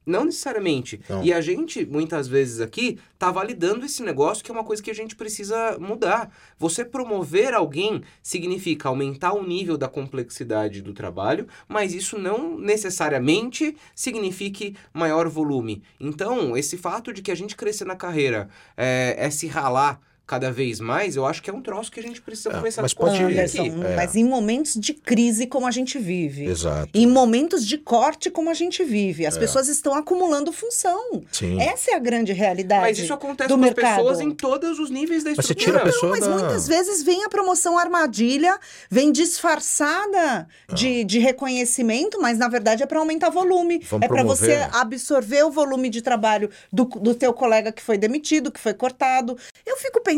Não 0.06 0.25
necessariamente. 0.25 1.00
Não. 1.08 1.25
E 1.25 1.32
a 1.32 1.40
gente, 1.40 1.85
muitas 1.85 2.28
vezes 2.28 2.61
aqui, 2.61 2.96
tá 3.18 3.32
validando 3.32 3.85
esse 3.85 4.04
negócio 4.04 4.44
que 4.44 4.50
é 4.52 4.54
uma 4.54 4.62
coisa 4.62 4.80
que 4.80 4.90
a 4.90 4.94
gente 4.94 5.16
precisa 5.16 5.76
mudar. 5.80 6.32
Você 6.56 6.85
promover 6.85 7.52
alguém 7.52 8.02
significa 8.23 8.88
aumentar 8.88 9.32
o 9.32 9.44
nível 9.44 9.76
da 9.76 9.88
complexidade 9.88 10.80
do 10.80 10.94
trabalho, 10.94 11.49
mas 11.66 11.92
isso 11.92 12.16
não 12.16 12.56
necessariamente 12.56 13.76
signifique 13.96 14.76
maior 14.94 15.28
volume. 15.28 15.82
Então, 15.99 16.56
esse 16.56 16.76
fato 16.76 17.12
de 17.12 17.20
que 17.20 17.32
a 17.32 17.37
gente 17.37 17.56
crescer 17.56 17.85
na 17.85 17.96
carreira 17.96 18.49
é, 18.76 19.16
é 19.18 19.28
se 19.28 19.49
ralar 19.49 20.00
cada 20.26 20.50
vez 20.50 20.80
mais, 20.80 21.14
eu 21.14 21.25
acho 21.25 21.40
que 21.42 21.49
é 21.49 21.52
um 21.52 21.62
troço 21.62 21.90
que 21.92 22.00
a 22.00 22.02
gente 22.02 22.21
precisa 22.21 22.50
É, 22.50 22.52
começar 22.54 22.83
mas 22.83 22.92
a 22.92 22.97
pode- 22.97 23.23
Anderson, 23.23 23.61
aqui. 23.62 23.85
É. 23.85 23.97
mas 23.97 24.16
em 24.16 24.25
momentos 24.25 24.75
de 24.75 24.92
crise 24.92 25.47
como 25.47 25.66
a 25.66 25.71
gente 25.71 25.99
vive. 25.99 26.47
Exato. 26.47 26.88
Em 26.92 27.06
momentos 27.06 27.64
de 27.64 27.78
corte 27.78 28.28
como 28.30 28.50
a 28.50 28.54
gente 28.54 28.83
vive. 28.83 29.25
As 29.25 29.37
É. 29.37 29.38
pessoas 29.40 29.68
estão 29.68 29.95
acumulando 29.95 30.52
função. 30.52 31.23
Sim. 31.30 31.61
Essa 31.61 31.92
é 31.92 31.95
a 31.95 31.99
grande 32.00 32.33
realidade. 32.33 32.80
Mas 32.83 32.99
isso 32.99 33.12
acontece 33.14 33.49
do 33.49 33.54
com 33.54 33.61
mercado. 33.61 33.87
as 33.87 33.97
pessoas 33.97 34.21
em 34.21 34.30
todos 34.33 34.78
os 34.78 34.90
níveis 34.90 35.23
da 35.23 35.30
Mas 35.30 35.37
você 35.47 35.52
estrutura. 35.52 35.78
tira 35.78 35.83
a 35.83 35.92
pessoa 35.92 36.11
Mas 36.11 36.21
da... 36.26 36.30
muitas 36.30 36.66
vezes 36.66 37.02
vem 37.04 37.25
a 37.25 37.28
promoção 37.28 37.78
armadilha, 37.78 38.59
vem 38.90 39.12
disfarçada 39.12 40.49
de, 40.73 41.04
de 41.04 41.18
reconhecimento, 41.18 42.21
mas 42.21 42.38
na 42.38 42.49
verdade 42.49 42.83
é 42.83 42.87
para 42.87 42.99
aumentar 42.99 43.30
volume. 43.30 43.80
Vamos 43.88 44.04
é 44.04 44.09
para 44.09 44.23
você 44.23 44.68
absorver 44.73 45.45
o 45.45 45.50
volume 45.50 45.88
de 45.88 46.02
trabalho 46.02 46.50
do, 46.73 46.85
do 46.85 47.14
teu 47.14 47.33
colega 47.33 47.73
que 47.73 47.83
foi 47.83 47.97
demitido, 47.99 48.50
que 48.50 48.61
foi 48.61 48.75
cortado. 48.75 49.37
Eu 49.64 49.76
fico 49.76 50.00
pensando, 50.00 50.15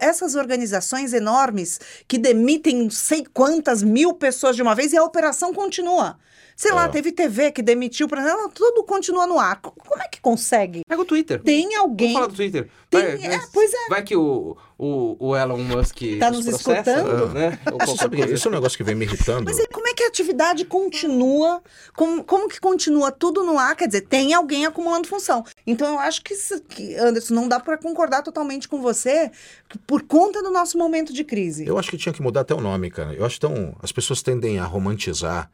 essas 0.00 0.34
organizações 0.34 1.12
enormes 1.12 1.80
que 2.06 2.18
demitem 2.18 2.84
não 2.84 2.90
sei 2.90 3.24
quantas 3.32 3.82
mil 3.82 4.14
pessoas 4.14 4.56
de 4.56 4.62
uma 4.62 4.74
vez 4.74 4.92
e 4.92 4.96
a 4.96 5.04
operação 5.04 5.52
continua. 5.52 6.18
Sei 6.60 6.72
lá, 6.72 6.84
É. 6.84 6.88
teve 6.88 7.10
TV 7.10 7.50
que 7.52 7.62
demitiu, 7.62 8.06
pra... 8.06 8.20
ela, 8.20 8.50
tudo 8.50 8.84
continua 8.84 9.26
no 9.26 9.38
ar. 9.38 9.58
Co- 9.62 9.72
Como 9.78 10.02
é 10.02 10.06
que 10.08 10.20
consegue? 10.20 10.82
Pega 10.86 11.00
o 11.00 11.06
Twitter. 11.06 11.40
Tem 11.42 11.74
alguém. 11.74 12.08
Vamos 12.08 12.14
falar 12.14 12.26
do 12.26 12.34
Twitter. 12.36 12.68
Tem- 12.90 13.00
Vai, 13.16 13.34
é, 13.34 13.40
pois 13.50 13.72
é. 13.72 13.88
Vai 13.88 14.02
que 14.02 14.14
o, 14.14 14.54
o, 14.76 15.16
o 15.18 15.34
Elon 15.34 15.56
Musk 15.56 15.96
Tá 16.20 16.30
nos 16.30 16.44
nos 16.44 16.62
processa, 16.62 16.98
escutando? 16.98 17.32
né? 17.32 17.58
Coisa. 18.10 18.34
isso 18.34 18.46
é 18.46 18.50
um 18.50 18.54
negócio 18.54 18.76
que 18.76 18.84
vem 18.84 18.94
me 18.94 19.06
irritando. 19.06 19.44
Mas 19.46 19.58
aí, 19.58 19.66
como 19.68 19.88
é 19.88 19.94
que 19.94 20.02
a 20.02 20.08
atividade 20.08 20.66
continua? 20.66 21.62
Como, 21.96 22.22
como 22.24 22.46
que 22.46 22.60
continua 22.60 23.10
tudo 23.10 23.42
no 23.42 23.58
ar? 23.58 23.74
Quer 23.74 23.86
dizer, 23.86 24.02
tem 24.02 24.34
alguém 24.34 24.66
acumulando 24.66 25.08
função. 25.08 25.42
Então, 25.66 25.94
eu 25.94 25.98
acho 25.98 26.22
que, 26.22 26.34
que, 26.68 26.94
Anderson, 26.96 27.32
não 27.32 27.48
dá 27.48 27.58
para 27.58 27.78
concordar 27.78 28.20
totalmente 28.22 28.68
com 28.68 28.82
você 28.82 29.30
por 29.86 30.02
conta 30.02 30.42
do 30.42 30.50
nosso 30.50 30.76
momento 30.76 31.10
de 31.10 31.24
crise. 31.24 31.66
Eu 31.66 31.78
acho 31.78 31.90
que 31.90 31.96
tinha 31.96 32.12
que 32.12 32.20
mudar 32.20 32.42
até 32.42 32.54
o 32.54 32.60
nome, 32.60 32.90
cara. 32.90 33.14
Eu 33.14 33.24
acho 33.24 33.40
tão. 33.40 33.74
As 33.82 33.90
pessoas 33.92 34.20
tendem 34.20 34.58
a 34.58 34.64
romantizar. 34.66 35.50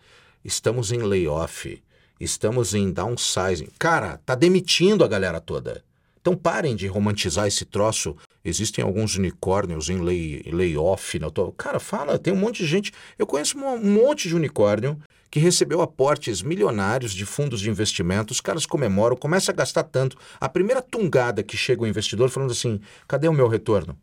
Estamos 0.51 0.93
em 0.93 0.99
layoff. 0.99 1.83
Estamos 2.21 2.73
em 2.73 2.93
downsizing. 2.93 3.69
Cara, 3.81 4.21
tá 4.25 4.37
demitindo 4.37 5.03
a 5.03 5.09
galera 5.09 5.41
toda. 5.41 5.83
Então 6.21 6.37
parem 6.37 6.77
de 6.77 6.87
romantizar 6.87 7.49
esse 7.49 7.65
troço. 7.65 8.17
Existem 8.45 8.85
alguns 8.85 9.17
unicórnios 9.17 9.91
em 9.91 10.01
lay, 10.01 10.45
layoff. 10.47 11.19
Né? 11.19 11.29
Tô- 11.35 11.51
Cara, 11.51 11.81
fala, 11.81 12.17
tem 12.17 12.33
um 12.33 12.37
monte 12.37 12.59
de 12.59 12.67
gente. 12.67 12.93
Eu 13.19 13.27
conheço 13.27 13.59
um 13.59 13.93
monte 13.93 14.29
de 14.29 14.37
unicórnio 14.37 14.97
que 15.33 15.41
recebeu 15.41 15.83
aportes 15.83 16.43
milionários 16.43 17.13
de 17.13 17.27
fundos 17.27 17.61
de 17.61 17.69
investimento. 17.69 18.33
Os 18.33 18.41
caras 18.41 18.65
comemoram, 18.65 19.17
começam 19.17 19.53
a 19.53 19.57
gastar 19.57 19.83
tanto. 19.83 20.17
A 20.41 20.49
primeira 20.49 20.81
tungada 20.81 21.43
que 21.43 21.57
chega 21.57 21.83
o 21.83 21.89
investidor 21.89 22.31
falando 22.31 22.53
assim: 22.53 22.81
cadê 23.09 23.27
o 23.27 23.33
meu 23.33 23.49
retorno? 23.49 23.99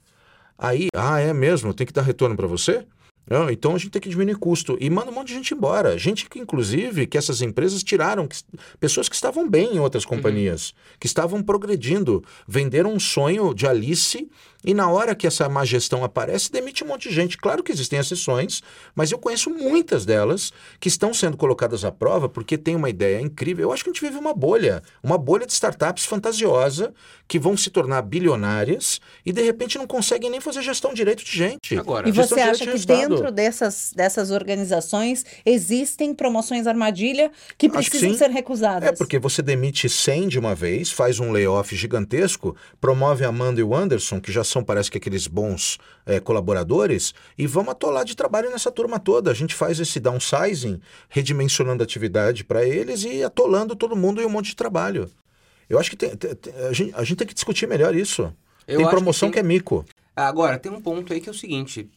Aí, 0.58 0.90
ah, 0.94 1.22
é 1.22 1.32
mesmo? 1.32 1.74
Tem 1.74 1.88
que 1.88 1.94
dar 1.94 2.02
retorno 2.02 2.36
para 2.36 2.48
você? 2.48 2.86
Não, 3.30 3.50
então 3.50 3.74
a 3.74 3.78
gente 3.78 3.90
tem 3.92 4.02
que 4.02 4.10
diminuir 4.10 4.36
custo. 4.36 4.78
E 4.82 4.90
manda 4.90 5.10
um 5.10 5.14
monte 5.14 5.30
de 5.30 5.34
gente 5.36 5.54
embora. 5.54 5.98
Gente 5.98 6.30
que, 6.30 6.40
inclusive, 6.40 7.08
que 7.08 7.18
essas 7.18 7.42
empresas 7.42 7.82
tiraram, 7.84 8.28
que- 8.28 8.38
pessoas 8.80 9.08
que 9.08 9.16
estavam 9.16 9.50
bem 9.50 9.76
em 9.76 9.80
outras 9.80 10.04
companhias, 10.06 10.74
que 11.00 11.08
estavam 11.08 11.42
progredindo, 11.42 12.24
venderam 12.48 12.94
um 12.94 13.00
sonho 13.00 13.54
de 13.54 13.66
Alice 13.66 14.30
e 14.66 14.74
na 14.74 14.90
hora 14.90 15.14
que 15.16 15.28
essa 15.28 15.48
má 15.50 15.66
gestão 15.66 16.04
aparece, 16.04 16.52
demite 16.52 16.84
um 16.84 16.88
monte 16.88 17.10
de 17.10 17.16
gente. 17.16 17.38
Claro 17.38 17.64
que 17.64 17.72
existem 17.72 18.00
exceções, 18.00 18.62
mas 18.96 19.12
eu 19.12 19.18
conheço 19.18 19.50
muitas 19.50 20.06
delas 20.06 20.52
que 20.80 20.88
estão 20.88 21.14
sendo 21.14 21.36
colocadas 21.38 21.84
à 21.84 21.92
prova 21.92 22.28
porque 22.30 22.58
tem 22.58 22.76
uma 22.76 22.90
ideia 22.90 23.20
incrível. 23.22 23.64
Eu 23.70 23.74
acho 23.74 23.84
que 23.84 23.90
a 23.90 23.94
gente 23.94 24.02
vive 24.02 24.18
uma 24.18 24.34
bolha, 24.34 24.82
uma 25.02 25.18
bolha 25.18 25.46
de 25.46 25.52
startups 25.54 26.06
fantasiosa 26.06 26.94
que 27.28 27.38
vão 27.40 27.56
se 27.58 27.70
tornar 27.70 28.02
bilionárias 28.04 29.00
e 29.26 29.32
de 29.32 29.42
repente 29.42 29.78
não 29.78 29.88
conseguem 29.88 30.30
nem 30.30 30.40
fazer 30.40 30.62
gestão 30.62 30.94
direito 30.94 31.24
de 31.24 31.32
gente. 31.32 31.78
Agora, 31.78 32.08
E 32.08 32.12
você 32.12 32.36
acha 32.42 32.60
que 32.60 32.66
de 32.66 32.72
resultado. 32.72 33.13
Dentro 33.16 33.32
dessas, 33.32 33.94
dessas 33.96 34.32
organizações 34.32 35.26
existem 35.46 36.14
promoções 36.14 36.68
armadilha 36.68 37.32
que 37.58 37.68
que 37.68 37.70
precisam 37.70 38.12
sim. 38.12 38.18
ser 38.18 38.30
recusadas? 38.30 38.90
É, 38.90 38.92
porque 38.92 39.20
você 39.20 39.42
demite 39.42 39.88
100 39.90 40.28
de 40.28 40.40
uma 40.40 40.54
vez, 40.54 40.92
faz 40.92 41.20
um 41.20 41.32
layoff 41.32 41.76
gigantesco, 41.76 42.56
promove 42.80 43.26
a 43.26 43.30
Amanda 43.30 43.60
e 43.60 43.64
o 43.64 43.76
Anderson, 43.76 44.20
que 44.20 44.32
já 44.32 44.44
são, 44.44 44.64
parece 44.64 44.92
que 44.92 44.98
aqueles 44.98 45.28
bons 45.28 45.78
é, 46.06 46.20
colaboradores, 46.20 47.14
e 47.38 47.48
vamos 47.48 47.72
atolar 47.72 48.06
de 48.06 48.16
trabalho 48.16 48.50
nessa 48.50 48.72
turma 48.72 49.00
toda. 49.00 49.32
A 49.32 49.34
gente 49.34 49.56
faz 49.56 49.80
esse 49.80 50.00
downsizing, 50.00 50.80
redimensionando 51.10 51.82
a 51.82 51.86
atividade 51.86 52.44
para 52.44 52.66
eles 52.66 53.04
e 53.04 53.24
atolando 53.24 53.76
todo 53.76 53.96
mundo 53.96 54.22
em 54.22 54.26
um 54.26 54.30
monte 54.30 54.48
de 54.48 54.56
trabalho. 54.56 55.10
Eu 55.70 55.80
acho 55.80 55.90
que 55.90 55.96
tem- 55.98 56.16
tem- 56.16 56.36
tem- 56.36 56.54
a, 56.54 56.74
gente, 56.74 56.94
a 56.96 57.04
gente 57.04 57.18
tem 57.18 57.28
que 57.28 57.34
discutir 57.34 57.68
melhor 57.68 57.96
isso. 57.96 58.32
Eu 58.68 58.80
tem 58.80 58.90
promoção 58.90 59.30
que 59.30 59.34
que, 59.34 59.40
é 59.40 59.44
mico. 59.44 59.86
Agora, 60.16 60.58
tem 60.60 60.72
um 60.72 60.82
ponto 60.82 61.12
aí 61.12 61.20
que 61.20 61.28
é 61.28 61.32
o 61.32 61.36
seguinte. 61.36 61.90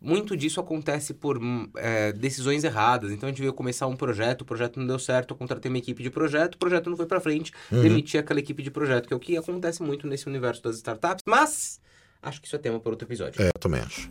Muito 0.00 0.34
disso 0.36 0.60
acontece 0.60 1.12
por 1.12 1.36
hum, 1.36 1.68
é, 1.76 2.10
decisões 2.12 2.64
erradas. 2.64 3.10
Então 3.12 3.26
a 3.28 3.30
gente 3.32 3.40
veio 3.40 3.52
começar 3.52 3.86
um 3.86 3.94
projeto, 3.96 4.42
o 4.42 4.44
projeto 4.44 4.78
não 4.80 4.86
deu 4.86 4.98
certo, 4.98 5.32
eu 5.32 5.36
contratei 5.36 5.70
uma 5.70 5.76
equipe 5.78 6.02
de 6.02 6.08
projeto, 6.10 6.54
o 6.54 6.58
projeto 6.58 6.88
não 6.88 6.96
foi 6.96 7.06
pra 7.06 7.20
frente, 7.20 7.52
Uhum. 7.70 7.82
demiti 7.82 8.16
aquela 8.16 8.40
equipe 8.40 8.62
de 8.62 8.70
projeto, 8.70 9.06
que 9.06 9.12
é 9.12 9.16
o 9.16 9.20
que 9.20 9.36
acontece 9.36 9.82
muito 9.82 10.06
nesse 10.06 10.26
universo 10.26 10.62
das 10.62 10.76
startups. 10.76 11.22
Mas 11.26 11.80
acho 12.22 12.40
que 12.40 12.46
isso 12.46 12.56
é 12.56 12.58
tema 12.58 12.80
para 12.80 12.90
outro 12.90 13.06
episódio. 13.06 13.42
É, 13.42 13.48
eu 13.48 13.60
também 13.60 13.80
acho. 13.82 14.08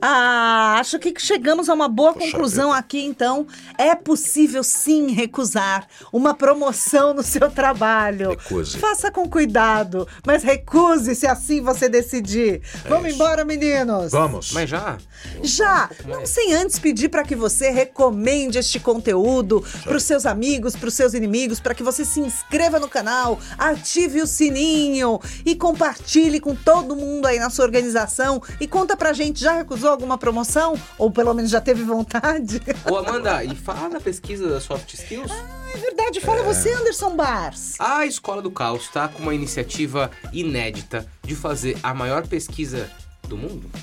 Ah, 0.00 0.76
acho 0.78 0.98
que 0.98 1.12
chegamos 1.18 1.68
a 1.68 1.74
uma 1.74 1.88
boa 1.88 2.12
Poxa 2.12 2.26
conclusão 2.30 2.72
aqui, 2.72 3.04
então. 3.04 3.46
É 3.76 3.94
possível 3.94 4.62
sim 4.62 5.10
recusar 5.12 5.86
uma 6.12 6.34
promoção 6.34 7.12
no 7.12 7.22
seu 7.22 7.50
trabalho. 7.50 8.30
Recuse. 8.30 8.78
Faça 8.78 9.10
com 9.10 9.28
cuidado, 9.28 10.06
mas 10.24 10.42
recuse 10.44 11.14
se 11.14 11.26
assim 11.26 11.60
você 11.60 11.88
decidir. 11.88 12.60
Vamos 12.88 13.06
É 13.06 13.08
isso. 13.08 13.16
embora, 13.16 13.44
meninos. 13.44 14.12
Vamos. 14.12 14.52
Mas 14.52 14.70
já? 14.70 14.98
Já, 15.42 15.90
não 16.06 16.24
sem 16.24 16.54
antes 16.54 16.78
pedir 16.78 17.08
para 17.08 17.24
que 17.24 17.34
você 17.34 17.70
recomende 17.70 18.58
este 18.58 18.78
conteúdo 18.78 19.64
para 19.82 19.96
os 19.96 20.04
seus 20.04 20.26
amigos, 20.26 20.76
para 20.76 20.88
os 20.88 20.94
seus 20.94 21.12
inimigos, 21.12 21.58
para 21.58 21.74
que 21.74 21.82
você 21.82 22.04
se 22.04 22.20
inscreva 22.20 22.78
no 22.78 22.88
canal, 22.88 23.38
ative 23.58 24.22
o 24.22 24.26
sininho 24.28 25.18
e 25.44 25.56
compartilhe 25.56 26.38
com 26.38 26.54
todo 26.54 26.94
mundo 26.94 27.26
aí 27.26 27.40
na 27.40 27.50
sua 27.50 27.64
organização. 27.64 28.40
E 28.60 28.68
conta 28.68 28.96
pra 28.96 29.12
gente, 29.12 29.40
já 29.40 29.54
recusou 29.54 29.87
alguma 29.88 30.16
promoção? 30.18 30.74
Ou 30.96 31.10
pelo 31.10 31.32
menos 31.34 31.50
já 31.50 31.60
teve 31.60 31.82
vontade? 31.82 32.60
Ô, 32.90 32.96
Amanda, 32.96 33.42
e 33.44 33.54
fala 33.54 33.88
da 33.90 34.00
pesquisa 34.00 34.48
da 34.48 34.60
Soft 34.60 34.92
Skills. 34.94 35.30
É 35.74 35.76
verdade, 35.78 36.20
fala 36.20 36.42
você, 36.42 36.72
Anderson 36.72 37.14
Bars. 37.14 37.74
A 37.78 38.06
Escola 38.06 38.40
do 38.40 38.50
Caos 38.50 38.84
está 38.84 39.06
com 39.08 39.22
uma 39.22 39.34
iniciativa 39.34 40.10
inédita 40.32 41.06
de 41.22 41.34
fazer 41.34 41.76
a 41.82 41.92
maior 41.92 42.26
pesquisa 42.26 42.90
do 43.28 43.36
mundo. 43.36 43.68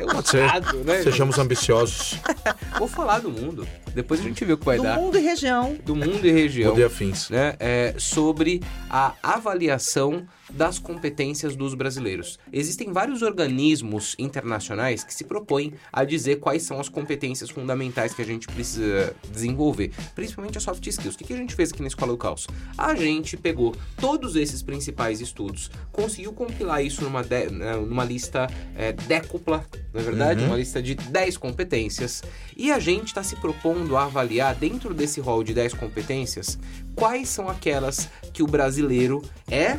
É 0.00 0.12
Pode 0.12 0.28
ser. 0.30 0.50
né? 0.84 1.02
Sejamos 1.02 1.38
ambiciosos. 1.38 2.14
Vou 2.78 2.88
falar 2.88 3.18
do 3.20 3.30
mundo. 3.30 3.68
Depois 3.94 4.18
a 4.18 4.22
gente 4.22 4.42
vê 4.46 4.54
o 4.54 4.58
que 4.58 4.64
vai 4.64 4.78
Do 4.78 4.82
dar. 4.84 4.96
mundo 4.96 5.18
e 5.18 5.20
região. 5.20 5.76
Do 5.84 5.94
mundo 5.94 6.26
e 6.26 6.32
região. 6.32 6.70
Poder 6.70 6.84
afins. 6.86 7.28
né, 7.28 7.54
é, 7.60 7.94
sobre 7.98 8.62
a 8.88 9.12
avaliação 9.22 10.26
das 10.56 10.78
competências 10.78 11.54
dos 11.54 11.74
brasileiros. 11.74 12.38
Existem 12.52 12.92
vários 12.92 13.22
organismos 13.22 14.14
internacionais 14.18 15.04
que 15.04 15.12
se 15.12 15.24
propõem 15.24 15.74
a 15.92 16.04
dizer 16.04 16.36
quais 16.36 16.62
são 16.62 16.80
as 16.80 16.88
competências 16.88 17.50
fundamentais 17.50 18.14
que 18.14 18.22
a 18.22 18.24
gente 18.24 18.46
precisa 18.48 19.14
desenvolver, 19.30 19.92
principalmente 20.14 20.56
as 20.58 20.64
soft 20.64 20.84
skills. 20.86 21.14
O 21.14 21.18
que 21.18 21.32
a 21.32 21.36
gente 21.36 21.54
fez 21.54 21.72
aqui 21.72 21.82
na 21.82 21.88
Escola 21.88 22.12
do 22.12 22.18
Caos? 22.18 22.46
A 22.76 22.94
gente 22.94 23.36
pegou 23.36 23.74
todos 24.00 24.34
esses 24.36 24.62
principais 24.62 25.20
estudos, 25.20 25.70
conseguiu 25.92 26.32
compilar 26.32 26.82
isso 26.84 27.02
numa, 27.04 27.22
de- 27.22 27.50
né, 27.50 27.76
numa 27.76 28.04
lista 28.04 28.46
é, 28.74 28.92
décupla, 28.92 29.64
na 29.92 30.00
verdade, 30.02 30.42
uma 30.44 30.56
lista 30.56 30.82
de 30.82 30.94
10 30.94 31.36
competências, 31.36 32.22
e 32.56 32.72
a 32.72 32.78
gente 32.78 33.08
está 33.08 33.22
se 33.22 33.36
propondo 33.36 33.96
a 33.96 34.04
avaliar 34.04 34.54
dentro 34.54 34.94
desse 34.94 35.20
rol 35.20 35.44
de 35.44 35.52
10 35.52 35.74
competências 35.74 36.58
quais 36.94 37.28
são 37.28 37.48
aquelas 37.48 38.08
que 38.32 38.42
o 38.42 38.46
brasileiro 38.46 39.22
é 39.50 39.78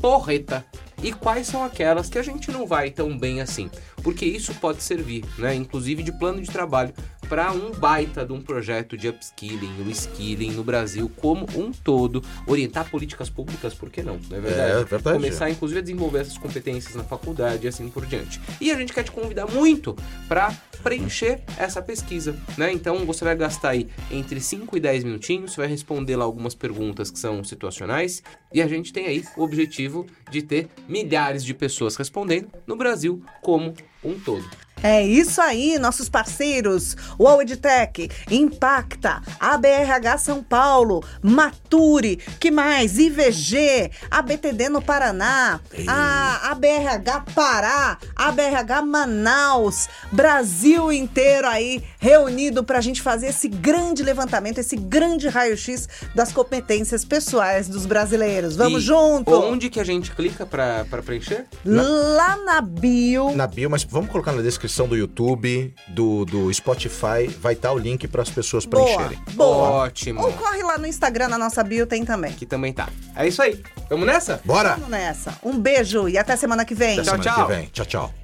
porreta 0.00 0.64
e 1.02 1.12
quais 1.12 1.46
são 1.46 1.62
aquelas 1.62 2.08
que 2.08 2.18
a 2.18 2.22
gente 2.22 2.50
não 2.50 2.66
vai 2.66 2.90
tão 2.90 3.16
bem 3.16 3.40
assim. 3.40 3.70
Porque 4.02 4.24
isso 4.24 4.54
pode 4.54 4.82
servir, 4.82 5.24
né, 5.38 5.54
inclusive 5.54 6.02
de 6.02 6.12
plano 6.12 6.40
de 6.40 6.50
trabalho 6.50 6.94
para 7.28 7.52
um 7.52 7.72
baita 7.72 8.24
de 8.24 8.32
um 8.32 8.40
projeto 8.40 8.96
de 8.96 9.08
upskilling, 9.08 9.84
reskilling 9.84 10.52
no 10.52 10.62
Brasil 10.62 11.10
como 11.16 11.46
um 11.56 11.72
todo, 11.72 12.22
orientar 12.46 12.90
políticas 12.90 13.28
públicas, 13.28 13.74
por 13.74 13.90
que 13.90 14.02
não? 14.02 14.18
Não 14.28 14.36
é 14.36 14.40
verdade? 14.40 14.70
É, 14.70 14.84
verdade. 14.84 15.16
Começar 15.16 15.50
inclusive 15.50 15.80
a 15.80 15.82
desenvolver 15.82 16.20
essas 16.20 16.38
competências 16.38 16.94
na 16.94 17.04
faculdade 17.04 17.66
e 17.66 17.68
assim 17.68 17.88
por 17.88 18.06
diante. 18.06 18.40
E 18.60 18.70
a 18.70 18.76
gente 18.76 18.92
quer 18.92 19.02
te 19.02 19.10
convidar 19.10 19.46
muito 19.46 19.96
para 20.28 20.54
preencher 20.82 21.42
essa 21.58 21.82
pesquisa, 21.82 22.36
né? 22.56 22.72
Então 22.72 23.04
você 23.04 23.24
vai 23.24 23.34
gastar 23.34 23.70
aí 23.70 23.88
entre 24.10 24.40
5 24.40 24.76
e 24.76 24.80
10 24.80 25.04
minutinhos, 25.04 25.52
você 25.52 25.60
vai 25.60 25.68
responder 25.68 26.16
lá 26.16 26.24
algumas 26.24 26.54
perguntas 26.54 27.10
que 27.10 27.18
são 27.18 27.42
situacionais 27.42 28.22
e 28.52 28.62
a 28.62 28.68
gente 28.68 28.92
tem 28.92 29.06
aí 29.06 29.24
o 29.36 29.42
objetivo 29.42 30.06
de 30.30 30.42
ter 30.42 30.68
milhares 30.88 31.44
de 31.44 31.54
pessoas 31.54 31.96
respondendo 31.96 32.48
no 32.66 32.76
Brasil 32.76 33.22
como 33.42 33.74
um 34.04 34.18
todo. 34.18 34.65
É 34.82 35.02
isso 35.02 35.40
aí, 35.40 35.78
nossos 35.78 36.08
parceiros, 36.08 36.96
o 37.18 37.40
Edtech, 37.40 38.10
Impacta, 38.30 39.22
ABRH 39.40 40.18
São 40.18 40.42
Paulo, 40.42 41.02
Mature, 41.22 42.16
que 42.38 42.50
mais? 42.50 42.98
IVG, 42.98 43.90
ABTD 44.10 44.68
no 44.68 44.82
Paraná, 44.82 45.60
a 45.88 46.50
ABRH 46.50 47.24
Pará, 47.34 47.96
ABRH 48.14 48.82
Manaus, 48.82 49.88
Brasil 50.12 50.92
inteiro 50.92 51.48
aí 51.48 51.82
reunido 51.98 52.62
para 52.64 52.78
a 52.78 52.80
gente 52.80 53.00
fazer 53.02 53.28
esse 53.28 53.48
grande 53.48 54.02
levantamento, 54.02 54.58
esse 54.58 54.76
grande 54.76 55.28
raio-x 55.28 55.88
das 56.14 56.32
competências 56.32 57.04
pessoais 57.04 57.68
dos 57.68 57.86
brasileiros. 57.86 58.56
Vamos 58.56 58.82
E 58.82 58.86
junto! 58.86 59.32
Onde 59.32 59.70
que 59.70 59.80
a 59.80 59.84
gente 59.84 60.10
clica 60.12 60.44
para 60.46 60.84
preencher? 61.04 61.46
Lá 61.64 62.36
na 62.44 62.60
bio. 62.60 63.34
Na 63.34 63.46
bio, 63.46 63.70
mas 63.70 63.84
vamos 63.84 64.10
colocar 64.10 64.32
na 64.32 64.42
descrição 64.42 64.86
do 64.88 64.96
YouTube, 64.96 65.74
do, 65.88 66.24
do 66.24 66.52
Spotify, 66.52 67.26
vai 67.40 67.54
estar 67.54 67.72
o 67.72 67.78
link 67.78 68.06
para 68.08 68.22
as 68.22 68.30
pessoas 68.30 68.64
Boa, 68.64 68.84
preencherem. 68.84 69.18
boa. 69.32 69.68
Ótimo. 69.70 70.22
Ou 70.22 70.32
corre 70.32 70.62
lá 70.62 70.78
no 70.78 70.86
Instagram, 70.86 71.28
na 71.28 71.38
nossa 71.38 71.62
bio 71.64 71.86
tem 71.86 72.04
também. 72.04 72.32
Que 72.32 72.46
também 72.46 72.72
tá. 72.72 72.88
É 73.14 73.26
isso 73.26 73.42
aí. 73.42 73.60
Vamos 73.88 74.06
nessa? 74.06 74.40
Bora! 74.44 74.74
Vamos 74.74 74.88
nessa. 74.90 75.38
Um 75.42 75.58
beijo 75.58 76.08
e 76.08 76.18
até 76.18 76.36
semana 76.36 76.64
que 76.64 76.74
vem. 76.74 76.94
Até 76.98 77.02
Tchau, 77.10 77.22
semana 77.22 77.36
tchau. 77.36 77.46
que 77.46 77.52
vem. 77.54 77.66
Tchau, 77.72 77.86
tchau. 77.86 78.14